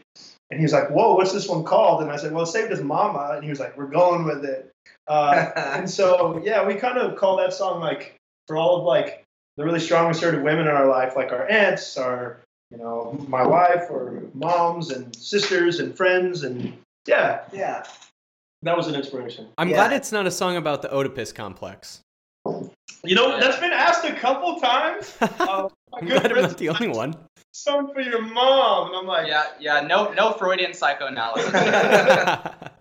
[0.52, 2.04] And he was like, Whoa, what's this one called?
[2.04, 3.32] And I said, Well, it's saved as Mama.
[3.34, 4.72] And he was like, We're going with it.
[5.08, 8.16] Uh, and so, yeah, we kind of call that song like
[8.47, 9.24] for all of like
[9.58, 12.39] the really strong assertive women in our life, like our aunts, our,
[12.72, 16.43] you know, my wife, or moms and sisters and friends.
[16.43, 16.74] And
[17.08, 17.84] yeah, yeah,
[18.64, 19.47] that was an inspiration.
[19.58, 19.76] I'm Yeah.
[19.76, 22.01] glad it's not a song about the Oedipus complex.
[23.03, 25.16] You know, that's been asked a couple times.
[25.22, 27.16] Uh, my I'm glad I'm not the only one.
[27.53, 31.51] song for your mom, and I'm like, Yeah, yeah, no, no Freudian psychoanalysis.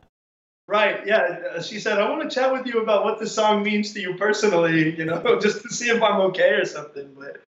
[0.68, 1.38] right, yeah.
[1.56, 4.00] Uh, She said, I want to chat with you about what the song means to
[4.00, 7.14] you personally, you know, just to see if I'm okay or something.
[7.18, 7.40] But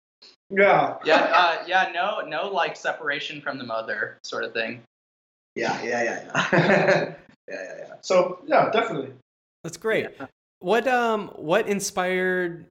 [0.50, 4.82] yeah, yeah, uh, yeah, no, no, like separation from the mother sort of thing.
[5.54, 7.14] yeah, yeah, yeah, yeah, yeah,
[7.48, 7.94] yeah, yeah.
[8.00, 9.12] so yeah, definitely.
[9.64, 10.06] That's great.
[10.60, 12.66] What um what inspired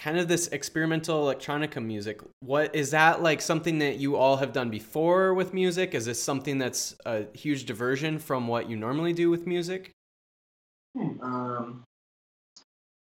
[0.00, 2.20] kind of this experimental electronica music?
[2.40, 5.94] What is that like something that you all have done before with music?
[5.94, 9.90] Is this something that's a huge diversion from what you normally do with music?
[11.20, 11.84] Um,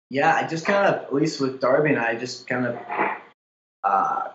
[0.10, 2.76] yeah, I just kind of, at least with Darby and I, just kind of,
[3.84, 4.30] uh,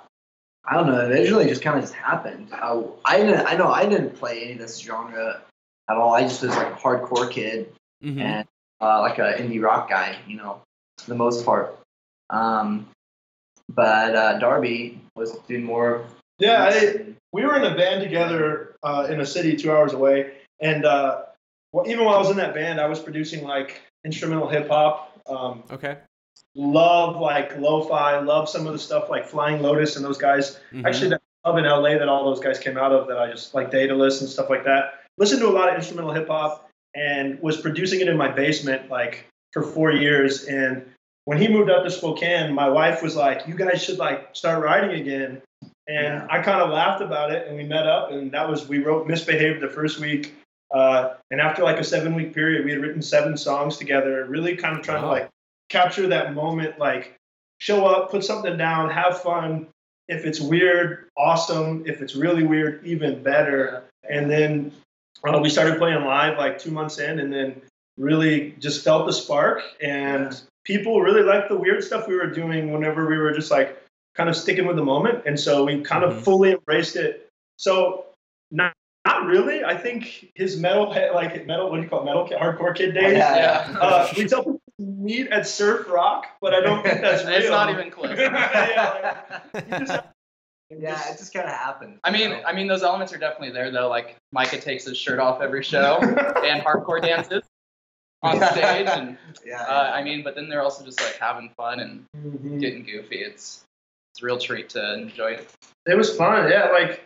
[0.65, 2.49] I don't know, it originally just kind of just happened.
[2.53, 5.43] Uh, I didn't, I know I didn't play any of this genre
[5.91, 6.15] at all.
[6.15, 8.21] I just was like a hardcore kid Mhm.
[8.21, 8.49] and
[8.81, 10.63] uh, like an indie rock guy, you know,
[10.99, 11.79] for the most part.
[12.31, 12.89] Um,
[13.69, 16.05] but uh, Darby was doing more.
[16.39, 20.33] Yeah, I, we were in a band together uh, in a city two hours away,
[20.61, 21.23] and uh,
[21.73, 25.11] well, even while I was in that band, I was producing like instrumental hip hop.
[25.27, 25.99] Um, Okay.
[26.55, 30.61] love like lo-fi, love some of the stuff like Flying Lotus and those guys.
[30.73, 30.87] Mhm.
[30.87, 33.55] Actually, that club in LA that all those guys came out of that I just
[33.55, 35.01] like Daedalus and stuff like that.
[35.19, 38.91] Listened to a lot of instrumental hip hop and was producing it in my basement
[38.91, 40.45] like for four years.
[40.45, 40.85] And
[41.25, 44.63] when he moved up to Spokane, my wife was like, "You guys should like start
[44.63, 45.43] writing again."
[45.87, 46.27] And Yeah.
[46.31, 49.07] I kind of laughed about it, and we met up, and that was we wrote
[49.07, 50.35] "Misbehaved" the first week.
[50.73, 54.57] Uh, and after like a seven week period, we had written seven songs together, really
[54.57, 55.29] kind of trying to like
[55.69, 57.15] capture that moment, like
[57.59, 59.69] show up, put something down, have fun.
[60.09, 61.85] If it's weird, awesome.
[61.87, 63.85] If it's really weird, even better.
[64.09, 64.73] And then
[65.27, 67.63] uh, we started playing live like two months in, and then
[67.97, 69.63] really just felt the spark.
[69.81, 73.81] And people really liked the weird stuff we were doing whenever we were just like
[74.15, 75.23] kind of sticking with the moment.
[75.27, 76.09] And so we kind Mhm.
[76.17, 77.29] of fully embraced it.
[77.57, 78.07] So
[78.51, 78.73] not
[79.07, 79.63] not really.
[79.63, 82.95] I think his metal like metal what do you call it, metal kid, hardcore kid
[82.95, 83.13] days.
[83.17, 83.37] Yeah.
[83.71, 83.79] Yeah.
[83.79, 87.35] Uh, we tell people to meet at Surf Rock, but I don't think that's real.
[87.39, 88.17] It's not even close.
[88.19, 89.13] yeah,
[89.53, 90.09] like, you just have-
[90.71, 91.99] Yeah, it just kind of happened.
[92.03, 92.43] I mean, know?
[92.47, 93.89] I mean, those elements are definitely there though.
[93.89, 97.43] Like Micah takes his shirt off every show and hardcore dances
[98.25, 99.17] on stage, and
[99.47, 102.61] yeah, uh, I mean, but then they're also just like having fun and Mhm.
[102.61, 103.17] getting goofy.
[103.19, 103.65] It's
[104.13, 105.41] it's a real treat to enjoy.
[105.87, 106.51] It was fun.
[106.51, 107.05] Yeah, like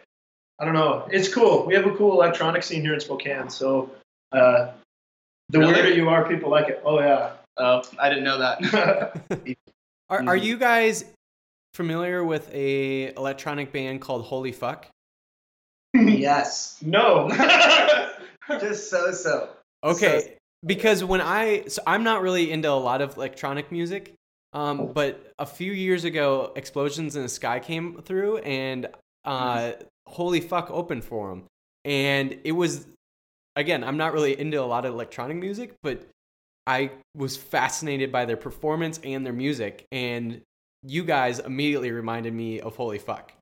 [0.61, 1.07] I don't know.
[1.11, 1.67] It's cool.
[1.67, 3.49] We have a cool electronic scene here in Spokane.
[3.51, 3.91] So
[4.33, 4.73] uh,
[5.49, 5.73] the Really?
[5.73, 6.83] weirder you are, people like it.
[6.85, 7.33] Oh yeah.
[7.57, 8.59] Oh, I didn't know that.
[10.11, 10.29] Are, Mm-hmm.
[10.29, 11.05] are you guys
[11.75, 14.87] familiar with a electronic band called Holy Fuck?
[15.95, 17.29] yes, no.
[18.61, 19.51] just so so.
[19.85, 24.15] Okay, because when I so I'm not really into a lot of electronic music,
[24.53, 28.87] um, but a few years ago, Explosions in the Sky came through, and
[29.25, 29.73] uh,
[30.07, 31.45] Holy Fuck opened for them,
[31.85, 32.87] and it was
[33.57, 36.07] again I'm not really into a lot of electronic music, but
[36.67, 40.43] I was fascinated by their performance and their music, and
[40.83, 43.33] you guys immediately reminded me of Holy Fuck.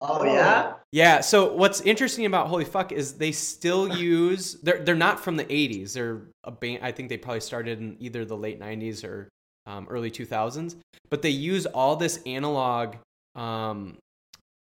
[0.00, 0.74] Oh yeah.
[0.92, 1.20] Yeah.
[1.20, 5.44] So what's interesting about Holy Fuck is they still use they're they're not from the
[5.44, 5.92] '80s.
[5.92, 6.82] They're a band.
[6.82, 9.28] I think they probably started in either the late '90s or
[9.66, 10.76] um, early 2000s.
[11.10, 12.96] But they use all this analog
[13.34, 13.98] um,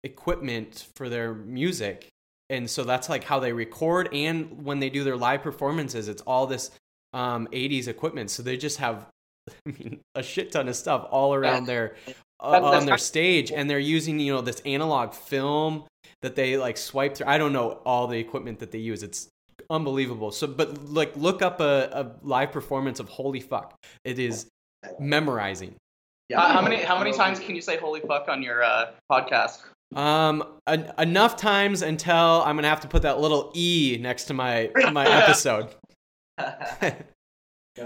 [0.03, 2.09] equipment for their music,
[2.49, 4.09] and so that's like how they record.
[4.13, 6.73] And when they do their live performances, it's all this
[7.13, 8.31] um, '80s equipment.
[8.31, 9.07] So they just have.
[9.67, 11.95] I mean, a shit ton of stuff all around their
[12.41, 15.85] uh, That's- on their kind- stage, and they're using you know this analog film
[16.23, 17.27] that they like swipe through.
[17.27, 19.03] I don't know all the equipment that they use.
[19.03, 19.29] It's
[19.69, 20.31] unbelievable.
[20.33, 23.75] So, but like, look up a, a live performance of Holy Fuck.
[24.05, 24.47] It is
[24.99, 25.75] memorizing.
[26.29, 26.41] Yeah.
[26.41, 29.59] Uh, how many how many times can you say "holy fuck" on your uh, podcast?
[29.97, 34.35] Um, en- enough times until I'm gonna have to put that little e next to
[34.35, 35.69] my my episode.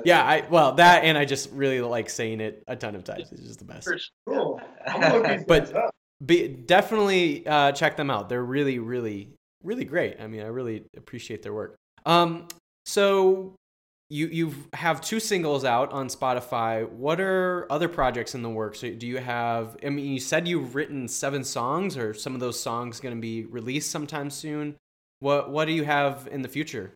[0.04, 3.30] yeah, I well that and I just really like saying it a ton of times.
[3.32, 3.84] It's just the best.
[3.84, 3.98] Sure.
[4.26, 4.60] cool.
[4.86, 5.90] I'm gonna look these But-
[6.24, 8.28] Be, definitely uh, check them out.
[8.28, 9.28] They're really, really,
[9.62, 10.20] really great.
[10.20, 11.76] I mean, I really appreciate their work.
[12.06, 12.48] Um,
[12.86, 13.54] so
[14.10, 16.88] you you have two singles out on Spotify.
[16.88, 18.80] What are other projects in the works?
[18.80, 19.76] So Do you have?
[19.84, 23.20] I mean, you said you've written seven songs, or some of those songs going to
[23.20, 24.76] be released sometime soon.
[25.20, 26.92] What What do you have in the future?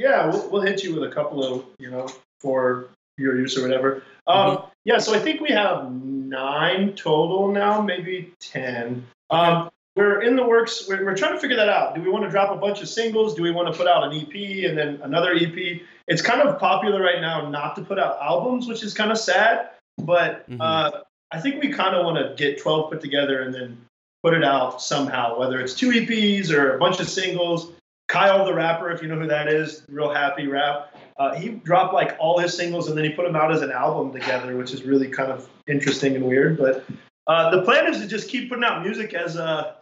[0.00, 2.08] Yeah, we'll, we'll hit you with a couple of, you know,
[2.40, 2.88] for
[3.18, 4.02] your use or whatever.
[4.26, 9.06] Um, Yeah, so I think we have nine total now, maybe 10.
[9.28, 10.88] Um, we're in the works.
[10.88, 11.94] We're, we're trying to figure that out.
[11.94, 13.34] Do we want to drop a bunch of singles?
[13.34, 15.82] Do we want to put out an EP and then another EP?
[16.08, 19.18] It's kind of popular right now not to put out albums, which is kind of
[19.18, 19.68] sad.
[19.98, 20.56] But Mhm.
[20.60, 23.76] uh, I think we kind of want to get 12 put together and then
[24.22, 27.72] put it out somehow, whether it's two EPs or a bunch of singles.
[28.10, 30.96] Kyle the rapper, if you know who that is, real happy rap.
[31.16, 33.70] Uh, he dropped like all his singles and then he put them out as an
[33.70, 36.58] album together, which is really kind of interesting and weird.
[36.58, 36.84] But
[37.28, 39.74] uh, the plan is to just keep putting out music as uh,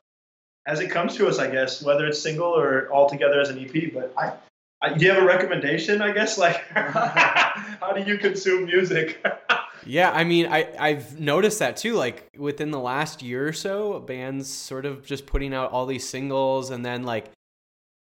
[0.67, 3.65] as it comes to us, I guess, whether it's single or all together as an
[3.65, 3.95] EP.
[3.95, 4.35] But I,
[4.83, 6.03] I do you have a recommendation?
[6.03, 9.25] I guess like how do you consume music?
[9.87, 11.95] Yeah, I mean, I I've noticed that too.
[11.95, 16.07] Like within the last year or so, bands sort of just putting out all these
[16.07, 17.31] singles, and then like,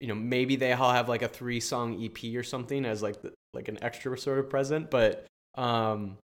[0.00, 3.22] you know, maybe they all have like a three song EP or something as like
[3.22, 4.90] the, like an extra sort of present.
[4.90, 6.18] But um,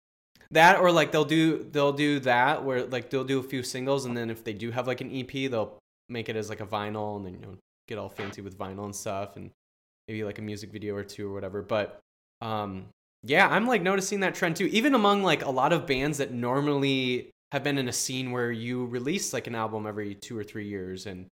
[0.50, 4.06] that or like they'll do they'll do that where like they'll do a few singles,
[4.06, 6.66] and then if they do have like an EP, they'll make it as like a
[6.66, 7.56] vinyl, and then you know
[7.86, 9.50] get all fancy with vinyl and stuff, and
[10.06, 11.62] maybe like a music video or two or whatever.
[11.62, 11.98] But
[12.40, 12.86] um,
[13.22, 14.66] yeah, I'm like noticing that trend too.
[14.66, 18.50] Even among like a lot of bands that normally have been in a scene where
[18.50, 21.26] you release like an album every two or three years, and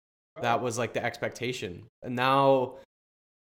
[0.40, 1.84] that was like the expectation.
[2.02, 2.74] And now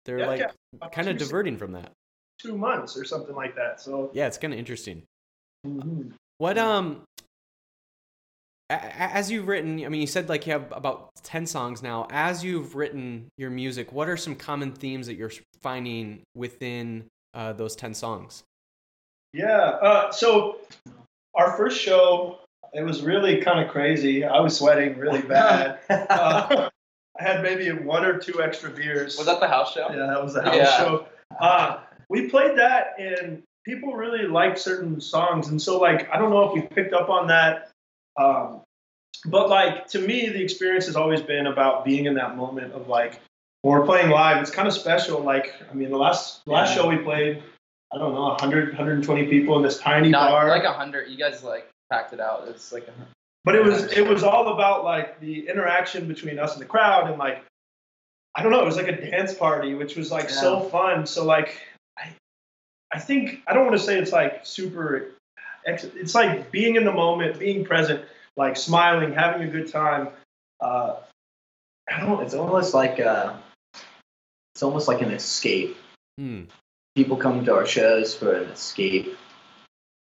[0.04, 0.88] they're Yeah, like yeah.
[0.88, 1.92] kind of diverting from that.
[2.38, 3.80] two months or something like that.
[3.80, 5.04] So Yeah, it's kind of interesting.
[5.66, 6.12] mhm.
[6.38, 7.02] What um,
[8.70, 12.06] as you've written, I mean, you said like you have about ten songs now.
[12.10, 15.30] As you've written your music, what are some common themes that you're
[15.60, 17.04] finding within
[17.34, 18.42] uh, those ten songs?
[19.34, 19.46] Yeah.
[19.60, 20.56] Uh, so
[21.34, 22.40] our first show,
[22.72, 24.24] it was really kind of crazy.
[24.24, 25.78] I was sweating really bad.
[25.90, 26.68] Uh,
[27.20, 29.16] I had maybe one or two extra beers.
[29.18, 29.88] Was that the house show?
[29.90, 30.76] Yeah, that was the house Yeah.
[30.78, 31.06] show.
[31.40, 36.30] Uh, we played that, and people really liked certain songs, and so like I don't
[36.30, 37.70] know if you picked up on that,
[38.18, 38.62] um,
[39.26, 42.88] but like to me, the experience has always been about being in that moment of
[42.88, 43.20] like
[43.62, 45.20] when we're playing live, it's kind of special.
[45.20, 47.42] Like, I mean, the last last show we played,
[47.92, 50.48] I don't know, 100, 120 people in this tiny Not bar.
[50.48, 51.08] like hundred.
[51.10, 52.48] You guys like packed it out.
[52.48, 52.92] It's like a,
[53.44, 57.10] but it was it was all about like the interaction between us and the crowd,
[57.10, 57.44] and like
[58.34, 61.06] I don't know, it was like a dance party, which was like so fun.
[61.06, 61.60] So like,
[61.98, 62.12] I
[62.92, 65.10] I think I don't want to say it's like super.
[65.64, 68.04] It's like being in the moment, being present,
[68.36, 70.08] like smiling, having a good time.
[70.60, 70.96] Uh,
[71.92, 72.22] I don't.
[72.22, 73.34] It's almost like uh,
[74.54, 75.76] it's almost like an escape.
[76.18, 76.42] Hmm.
[76.94, 79.16] People come to our shows for an escape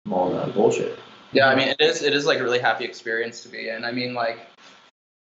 [0.03, 0.97] from all the bullshit.
[1.31, 3.85] Yeah, I mean it is it is like a really happy experience to be in.
[3.85, 4.39] I mean like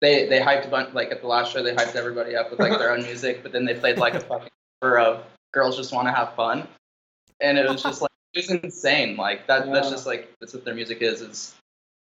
[0.01, 2.59] they they hyped a bunch like at the last show they hyped everybody up with
[2.61, 4.51] like their own music, but then they played like a fucking
[4.81, 6.67] cover of Girls Just Want to Have Fun,
[7.41, 9.17] and it was just like it was insane.
[9.17, 11.55] Like that that's just like that's what their music is is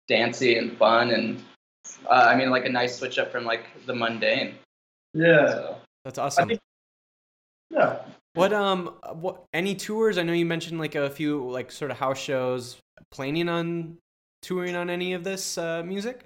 [0.09, 1.43] dancey and fun and
[2.07, 4.55] uh, I mean like a nice switch up from like the mundane.
[5.15, 5.77] Yeah, So.
[6.05, 6.49] That's awesome.
[6.49, 6.61] think-
[7.71, 7.99] yeah.
[8.35, 10.17] What um what any tours?
[10.17, 12.79] I know you mentioned like a few like sort of house shows.
[13.11, 13.99] Planning on
[14.43, 16.25] touring on any of this uh, music?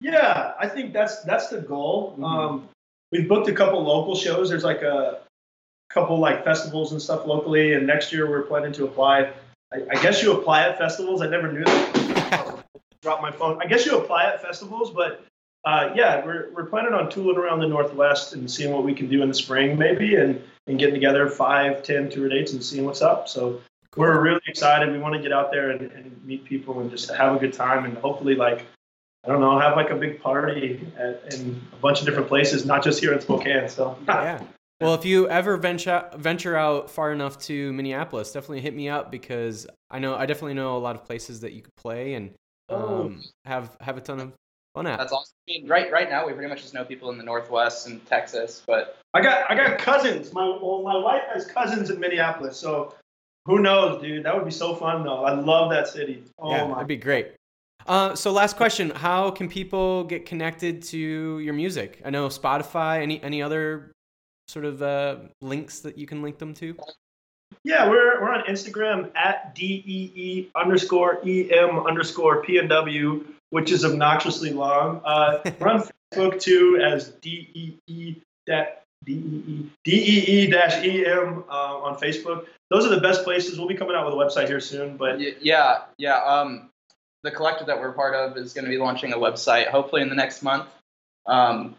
[0.00, 2.16] Yeah, I think that's that's the goal.
[2.18, 2.24] Mhm.
[2.24, 2.68] Um,
[3.12, 4.48] we've booked a couple local shows.
[4.50, 5.20] There's like a
[5.90, 9.32] couple like festivals and stuff locally, and next year we're planning to apply.
[9.72, 11.22] I, I guess you apply at festivals.
[11.22, 12.64] I never knew that.
[13.02, 13.60] Drop my phone.
[13.62, 15.24] I guess you apply at festivals, but
[15.64, 19.08] uh, yeah, we're we're planning on tooling around the Northwest and seeing what we can
[19.08, 22.84] do in the spring, maybe, and and getting together five, ten tour dates and seeing
[22.84, 23.28] what's up.
[23.28, 23.60] So
[23.96, 24.92] we're really excited.
[24.92, 27.52] We want to get out there and, and meet people and just have a good
[27.52, 28.64] time and hopefully like
[29.24, 32.64] I don't know, have like a big party at, in a bunch of different places,
[32.64, 33.68] not just here in Spokane.
[33.68, 34.40] So yeah.
[34.80, 39.10] Well, if you ever venture venture out far enough to Minneapolis, definitely hit me up
[39.10, 42.34] because I know I definitely know a lot of places that you could play and
[42.68, 43.04] Oh.
[43.06, 44.32] um, have have a ton of
[44.74, 44.98] fun at.
[44.98, 45.32] That's awesome.
[45.48, 48.04] I mean, right right now we pretty much just know people in the Northwest and
[48.06, 50.32] Texas, but I got I got cousins.
[50.32, 52.56] My well, my wife has cousins in Minneapolis.
[52.56, 52.94] So
[53.46, 54.24] who knows, dude?
[54.24, 55.24] That would be so fun though.
[55.24, 56.22] I love that city.
[56.38, 57.28] Oh yeah, my that'd be great.
[57.86, 60.98] Uh, so last question: How can people get connected to
[61.38, 62.02] your music?
[62.04, 63.00] I know Spotify.
[63.00, 63.92] Any any other
[64.48, 66.76] sort of uh, links that you can link them to?
[67.62, 75.00] Yeah, we're we're on Instagram at DEE underscore EM underscore PNW, which is obnoxiously long.
[75.04, 82.46] Uh, we're on Facebook too as DEE that DEE DEE dash EM uh, on Facebook.
[82.70, 83.58] Those are the best places.
[83.58, 86.18] We'll be coming out with a website here soon, but Yeah, yeah.
[86.22, 86.70] Um,
[87.22, 90.08] the collective that we're part of is going to be launching a website hopefully in
[90.08, 90.68] the next month.
[91.26, 91.76] Um,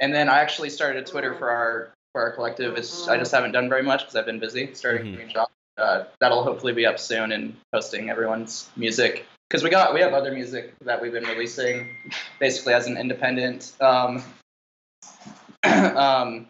[0.00, 2.76] and then I actually started a Twitter for our for our collective.
[2.76, 5.14] It's I just haven't done very much because I've been busy starting Mhm.
[5.14, 5.48] a new job.
[5.78, 10.14] Uh, that'll hopefully be up soon and posting everyone's music because we got we have
[10.14, 11.94] other music that we've been releasing
[12.40, 14.22] basically as an independent um,
[15.64, 16.46] um,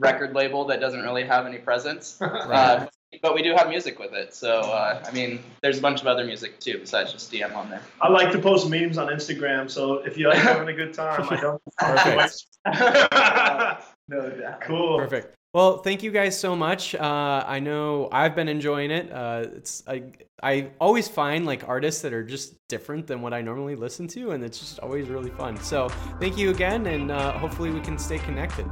[0.00, 2.20] record label that doesn't really have any presence.
[2.50, 2.86] Uh,
[3.22, 4.34] but we do have music with it.
[4.34, 7.68] So, uh, I mean, there's a bunch of other music too besides just Dee-Em on
[7.68, 7.82] there.
[8.00, 9.70] I like to post memes on Instagram.
[9.70, 11.62] So if you like having a good time, I don't.
[11.78, 12.46] Perfect.
[14.08, 14.60] No doubt.
[14.62, 14.98] cool.
[14.98, 15.36] Perfect.
[15.54, 16.96] Well, thank you guys so much.
[16.96, 19.12] Uh, I know I've been enjoying it.
[19.12, 20.04] Uh, it's I
[20.42, 24.32] I always find like artists that are just different than what I normally listen to,
[24.32, 25.56] and it's just always really fun.
[25.60, 25.88] So
[26.20, 28.66] thank you again, and uh, hopefully we can stay connected.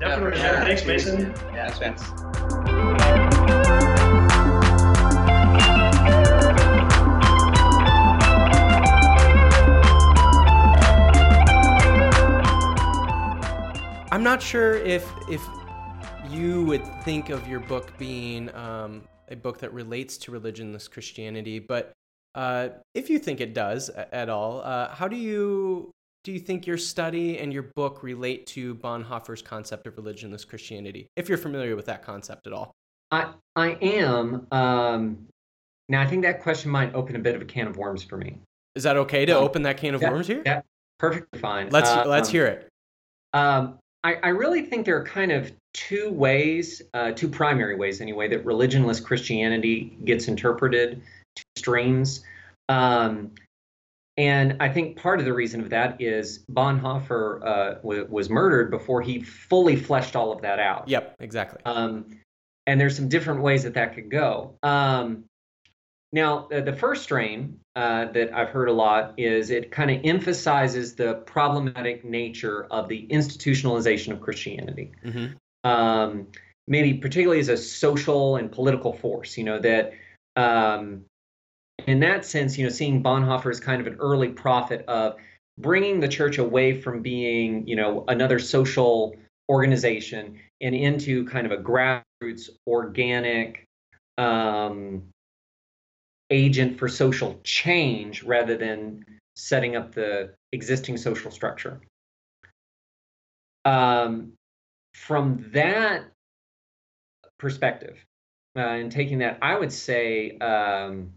[0.00, 0.38] Definitely.
[0.38, 0.66] Yeah, for.
[0.66, 1.34] Thanks, Mason.
[1.52, 2.12] Yeah, thanks.
[14.10, 15.42] I'm not sure if if
[16.30, 21.58] you would think of your book being um, a book that relates to religionless Christianity,
[21.58, 21.92] but
[22.34, 25.92] uh, if you think it does at all, uh, how do you
[26.28, 31.08] do you think your study and your book relate to Bonhoeffer's concept of religionless Christianity?
[31.16, 32.74] If you're familiar with that concept at all.
[33.10, 34.46] I I am.
[34.52, 35.26] Um,
[35.88, 38.18] now I think that question might open a bit of a can of worms for
[38.18, 38.38] me.
[38.74, 40.42] Is that okay to Um, open that can of yeah, worms here?
[40.44, 40.60] yeah.
[40.98, 41.70] Perfectly fine.
[41.70, 42.68] Let's Uh, let's um, hear it.
[43.32, 48.02] Um, I, I really think there are kind of two ways, uh, two primary ways
[48.02, 51.00] anyway, that religionless Christianity gets interpreted,
[51.36, 52.22] two streams.
[52.68, 53.30] Um,
[54.18, 58.70] and I think part of the reason of that is Bonhoeffer uh, w- was murdered
[58.70, 60.88] before he fully fleshed all of that out.
[60.88, 61.60] Yep, exactly.
[61.64, 62.06] Um,
[62.66, 64.58] and there's some different ways that that could go.
[64.64, 65.24] Um,
[66.12, 70.00] now, uh, the first strain uh, that I've heard a lot is it kind of
[70.04, 74.92] emphasizes the problematic nature of the institutionalization of Christianity.
[75.02, 75.26] hmm
[75.64, 76.26] Um,
[76.66, 79.92] maybe particularly as a social and political force, you know, that
[80.36, 81.04] um,
[81.86, 85.16] in that sense, you know, seeing Bonhoeffer as kind of an early prophet of
[85.58, 89.14] bringing the church away from being, you know, another social
[89.48, 93.64] organization and into kind of a grassroots, organic
[94.18, 95.02] um,
[96.30, 99.04] agent for social change rather than
[99.36, 101.80] setting up the existing social structure.
[103.64, 104.32] Um,
[104.94, 106.04] from that
[107.38, 107.96] perspective,
[108.56, 111.12] uh, and taking that, I would say um,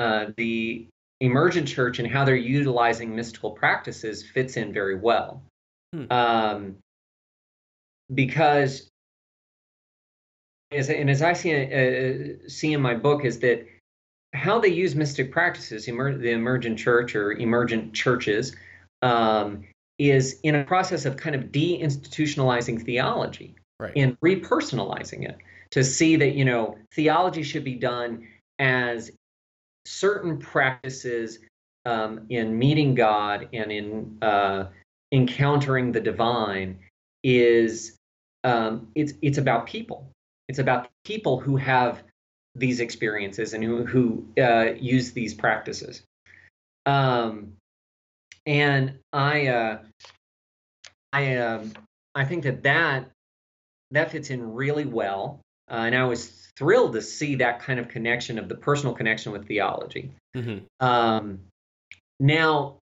[0.00, 0.88] uh, the
[1.20, 5.42] emergent church and how they're utilizing mystical practices fits in very well.
[5.92, 6.04] Hmm.
[6.10, 6.76] Um,
[8.14, 8.88] because,
[10.72, 13.66] as, and as I see, uh, see in my book, is that
[14.32, 18.56] how they use mystic practices, emer- the emergent church or emergent churches,
[19.02, 19.64] um,
[19.98, 23.92] is in a process of kind of deinstitutionalizing theology right.
[23.96, 25.36] and repersonalizing it
[25.72, 28.26] to see that you know theology should be done
[28.58, 29.10] as
[29.84, 31.38] certain practices
[31.86, 34.66] um, in meeting God and in uh,
[35.12, 36.78] encountering the divine
[37.22, 37.96] is
[38.44, 40.10] um, it's it's about people.
[40.48, 42.02] It's about people who have
[42.54, 46.02] these experiences and who who uh, use these practices.
[46.86, 47.52] Um,
[48.46, 49.78] and I uh,
[51.12, 51.72] I um,
[52.14, 53.10] I think that that
[53.90, 55.40] that fits in really well
[55.70, 59.32] uh, and I was thrilled to see that kind of connection of the personal connection
[59.32, 60.12] with theology.
[60.36, 60.86] Mm-hmm.
[60.86, 61.40] Um,
[62.18, 62.78] now,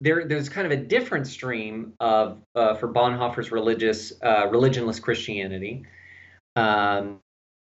[0.00, 5.84] there, there's kind of a different stream of uh, for Bonhoeffer's religious uh, religionless Christianity,
[6.54, 7.20] um,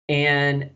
[0.10, 0.72] and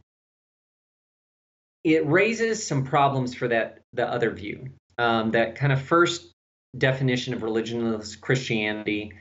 [1.84, 4.70] it raises some problems for that the other view.
[4.98, 6.32] Um, that kind of first
[6.78, 9.14] definition of religionless Christianity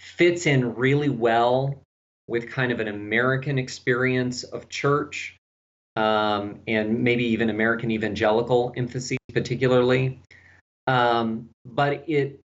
[0.00, 1.82] fits in really well
[2.28, 5.36] with kind of an American experience of church
[5.96, 10.20] um, and maybe even American evangelical emphasis, particularly.
[10.86, 12.40] Um, but it,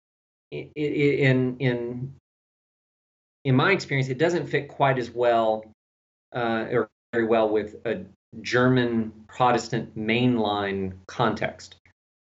[0.51, 2.15] it, it, in in
[3.45, 5.65] in my experience, it doesn't fit quite as well
[6.35, 8.05] uh, or very well with a
[8.41, 11.77] German Protestant mainline context,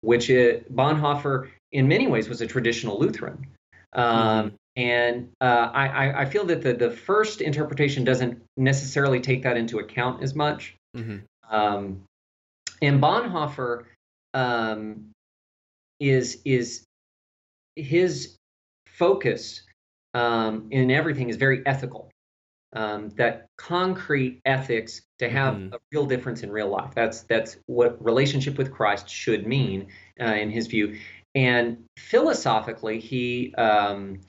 [0.01, 3.47] which it, Bonhoeffer, in many ways, was a traditional Lutheran.
[3.93, 4.55] Um, mm-hmm.
[4.75, 9.79] And uh, I, I, feel that the, the first interpretation doesn't necessarily take that into
[9.79, 10.75] account as much.
[10.97, 11.19] Mm-hmm.
[11.49, 12.03] Um,
[12.81, 13.85] and Bonhoeffer
[14.33, 15.11] um,
[15.99, 16.83] is is
[17.77, 18.35] his
[18.85, 19.61] focus
[20.13, 22.09] um, in everything is very ethical.
[22.73, 25.75] Um, that concrete ethics to have mm-hmm.
[25.75, 26.91] a real difference in real life.
[26.93, 29.87] That's that's what relationship with Christ should mean
[30.19, 30.97] uh, in his view.
[31.35, 34.19] And philosophically, he um,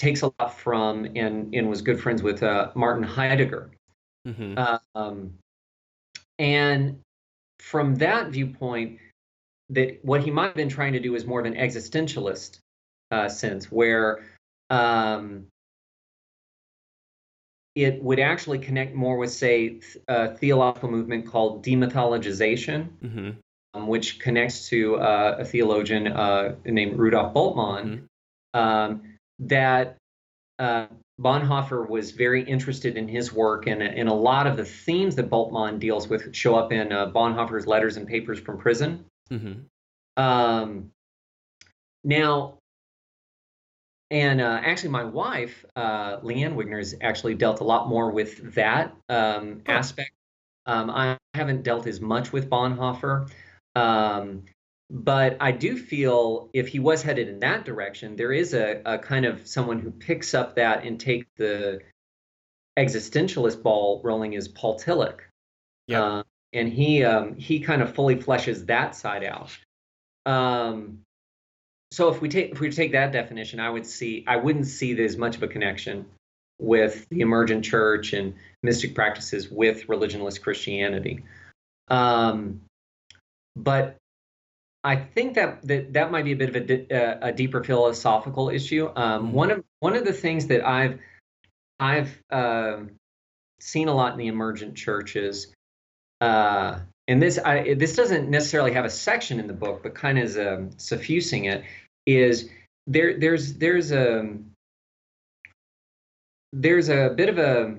[0.00, 3.70] takes a lot from and, and was good friends with uh, Martin Heidegger.
[4.26, 4.58] Mm-hmm.
[4.94, 5.34] Um,
[6.38, 7.00] and
[7.58, 8.98] from that viewpoint,
[9.68, 12.60] that what he might have been trying to do is more of an existentialist
[13.10, 14.24] uh, sense, where
[14.70, 15.46] um,
[17.74, 23.30] it would actually connect more with, say, a theological movement called demythologization, mm-hmm.
[23.74, 27.84] um, which connects to uh, a theologian uh, named Rudolf Bultmann.
[27.84, 28.58] Mm-hmm.
[28.58, 29.02] Um,
[29.40, 29.96] that
[30.58, 30.86] uh,
[31.20, 35.28] Bonhoeffer was very interested in his work, and, and a lot of the themes that
[35.28, 39.04] Bultmann deals with show up in uh, Bonhoeffer's letters and papers from prison.
[39.30, 40.22] Mm-hmm.
[40.22, 40.90] Um,
[42.04, 42.58] now,
[44.10, 48.54] and uh, actually, my wife, uh, Leanne Wigner, has actually dealt a lot more with
[48.54, 49.72] that um, oh.
[49.72, 50.10] aspect.
[50.66, 53.30] Um, I haven't dealt as much with Bonhoeffer.
[53.76, 54.42] Um,
[54.90, 58.98] but I do feel if he was headed in that direction, there is a, a
[58.98, 61.80] kind of someone who picks up that and take the
[62.76, 65.20] existentialist ball rolling is Paul Tillich.
[65.86, 66.02] Yeah.
[66.02, 66.22] Uh,
[66.52, 69.56] and he um, he kind of fully fleshes that side out.
[70.26, 71.02] Um,
[71.92, 74.94] so if we take if we take that definition, I would see I wouldn't see
[74.94, 76.06] there's much of a connection
[76.58, 78.34] with the emergent church and
[78.64, 81.22] mystic practices with religionless Christianity.
[81.88, 82.62] Um,
[83.56, 83.96] but
[84.82, 87.62] I think that, that that might be a bit of a, di- uh, a deeper
[87.62, 88.88] philosophical issue.
[88.96, 89.32] Um, mm-hmm.
[89.32, 90.98] One of one of the things that I've
[91.78, 92.78] I've uh,
[93.60, 95.52] seen a lot in the emergent churches,
[96.20, 96.78] uh,
[97.08, 100.24] and this I, this doesn't necessarily have a section in the book, but kind of
[100.24, 101.64] is um, suffusing it.
[102.06, 102.48] Is
[102.86, 104.34] there there's there's a
[106.54, 107.76] there's a bit of a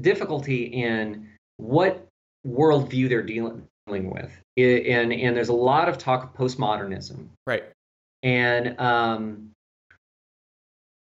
[0.00, 2.06] difficulty in what
[2.46, 7.64] worldview they're dealing dealing with and and there's a lot of talk of postmodernism right
[8.22, 9.50] and um,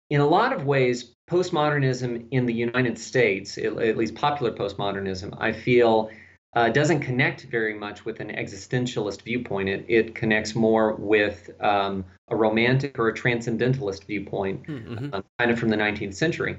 [0.10, 5.52] in a lot of ways postmodernism in the united states at least popular postmodernism i
[5.52, 6.10] feel
[6.54, 9.70] uh, doesn't connect very much with an existentialist viewpoint.
[9.70, 15.14] It, it connects more with um, a romantic or a transcendentalist viewpoint, Mm-hmm.
[15.14, 16.58] um, kind of from the 19th century.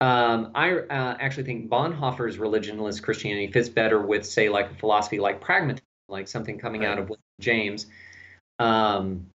[0.00, 5.18] Um, I uh, actually think Bonhoeffer's religionless Christianity fits better with, say, like a philosophy
[5.18, 7.86] like pragmatism, like something coming out of William James.
[8.58, 9.26] Um,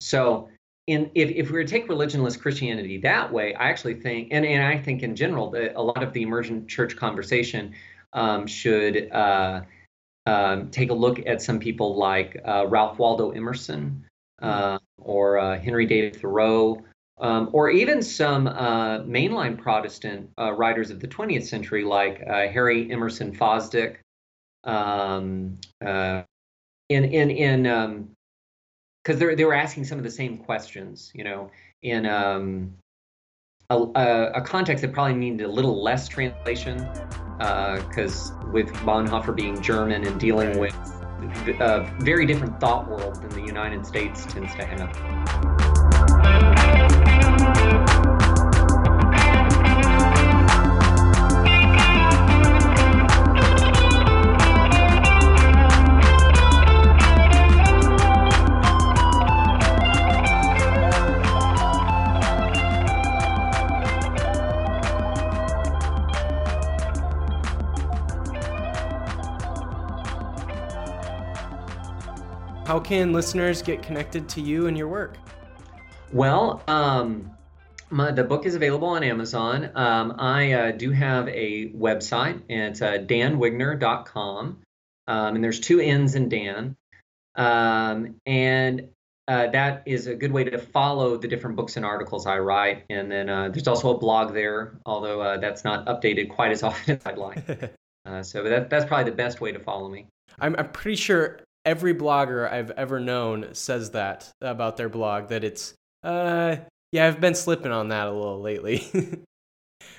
[0.00, 0.50] so,
[0.86, 4.44] in if, if we were to take religionless Christianity that way, I actually think, and,
[4.44, 7.74] and I think in general, that a lot of the emergent church conversation
[8.12, 9.62] um, should uh,
[10.26, 14.04] um, take a look at some people like uh, Ralph Waldo Emerson
[14.42, 16.82] uh, or uh, Henry David Thoreau,
[17.18, 22.48] um, or even some uh, mainline Protestant uh, writers of the 20th century like uh,
[22.48, 23.96] Harry Emerson Fosdick.
[24.64, 26.22] Um, uh,
[26.88, 28.10] in in in um,
[29.02, 31.50] because they they were asking some of the same questions, you know,
[31.82, 32.74] in um,
[33.70, 36.88] a, a, a context that probably needed a little less translation,
[37.38, 40.74] because with Bonhoeffer being German and dealing with
[41.60, 45.55] a very different thought world than the United States tends to have.
[72.66, 75.18] How can listeners get connected to you and your work?
[76.12, 77.30] Well, um,
[77.90, 79.70] my, the book is available on Amazon.
[79.76, 84.62] Um, I uh, do have a website, and it's uh, dannwigner.com.
[85.06, 86.76] Um, and there's two N's in Dann.
[87.36, 88.88] Um, and
[89.28, 92.82] uh, that is a good way to follow the different books and articles I write.
[92.90, 96.62] And then uh, there's also a blog there, although uh, that's not updated quite as
[96.64, 97.44] often as I'd like.
[98.06, 100.06] Uh, so that, that's probably the best way to follow me.
[100.38, 105.44] I'm, I'm pretty sure every blogger I've ever known says that about their blog that
[105.44, 106.56] it's uh
[106.92, 108.76] yeah I've been slipping on that a little lately.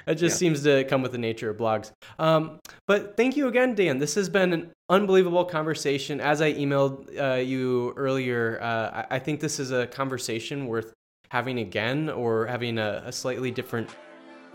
[0.08, 0.38] it just Yeah.
[0.38, 1.92] seems to come with the nature of blogs.
[2.18, 4.00] Um, but thank you again, Dann.
[4.00, 6.22] This has been an unbelievable conversation.
[6.22, 10.94] As I emailed uh, you earlier, uh, I, I think this is a conversation worth
[11.30, 13.90] having again or having a, a slightly different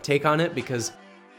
[0.01, 0.93] take on it because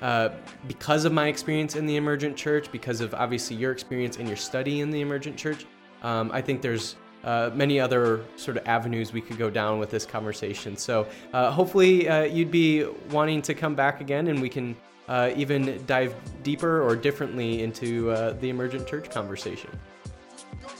[0.03, 0.29] uh,
[0.67, 4.37] because of my experience in the emergent church, because of obviously your experience and your
[4.37, 5.65] study in the emergent church,
[6.03, 9.89] um, I think there's uh, many other sort of avenues we could go down with
[9.89, 10.77] this conversation.
[10.77, 14.75] So uh, hopefully uh, you'd be wanting to come back again and we can
[15.07, 19.69] uh, even dive deeper or differently into uh, the emergent church conversation.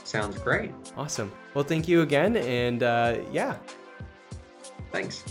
[0.04, 0.70] Sounds great.
[0.96, 1.32] Awesome.
[1.54, 2.36] Well, thank you again.
[2.36, 3.56] And uh, yeah,
[4.94, 5.24] Thanks.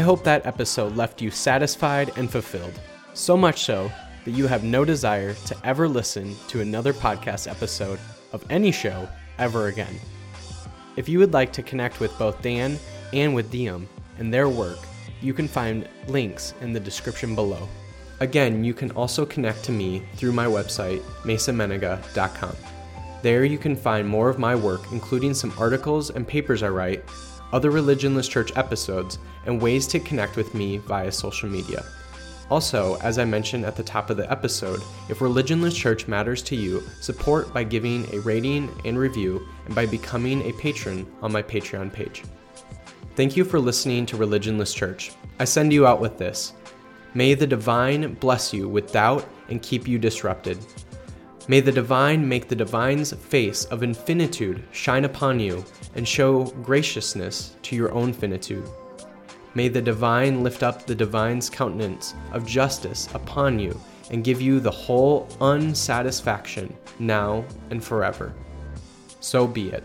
[0.00, 2.72] I hope that episode left you satisfied and fulfilled.
[3.12, 3.92] So much so
[4.24, 7.98] that you have no desire to ever listen to another podcast episode
[8.32, 9.06] of any show
[9.38, 9.94] ever again.
[10.96, 12.78] If you would like to connect with both Dann
[13.12, 13.86] and with Dee-Em
[14.16, 14.78] and their work,
[15.20, 17.68] you can find links in the description below.
[18.20, 22.56] Again, you can also connect to me through my website, masonmennenga.com.
[23.20, 27.04] There you can find more of my work, including some articles and papers I write,
[27.52, 31.84] other Religionless Church episodes, and ways to connect with me via social media.
[32.50, 36.56] Also, as I mentioned at the top of the episode, if Religionless Church matters to
[36.56, 41.42] you, support by giving a rating and review and by becoming a patron on my
[41.42, 42.24] Patreon page.
[43.14, 45.12] Thank you for listening to Religionless Church.
[45.38, 46.54] I send you out with this.
[47.14, 50.58] May the divine bless you with doubt and keep you disrupted.
[51.48, 55.64] May the divine make the divine's face of infinitude shine upon you
[55.94, 58.68] and show graciousness to your own finitude.
[59.54, 63.80] May the divine lift up the divine's countenance of justice upon you
[64.10, 68.32] and give you the whole unsatisfaction now and forever.
[69.20, 69.82] So be it.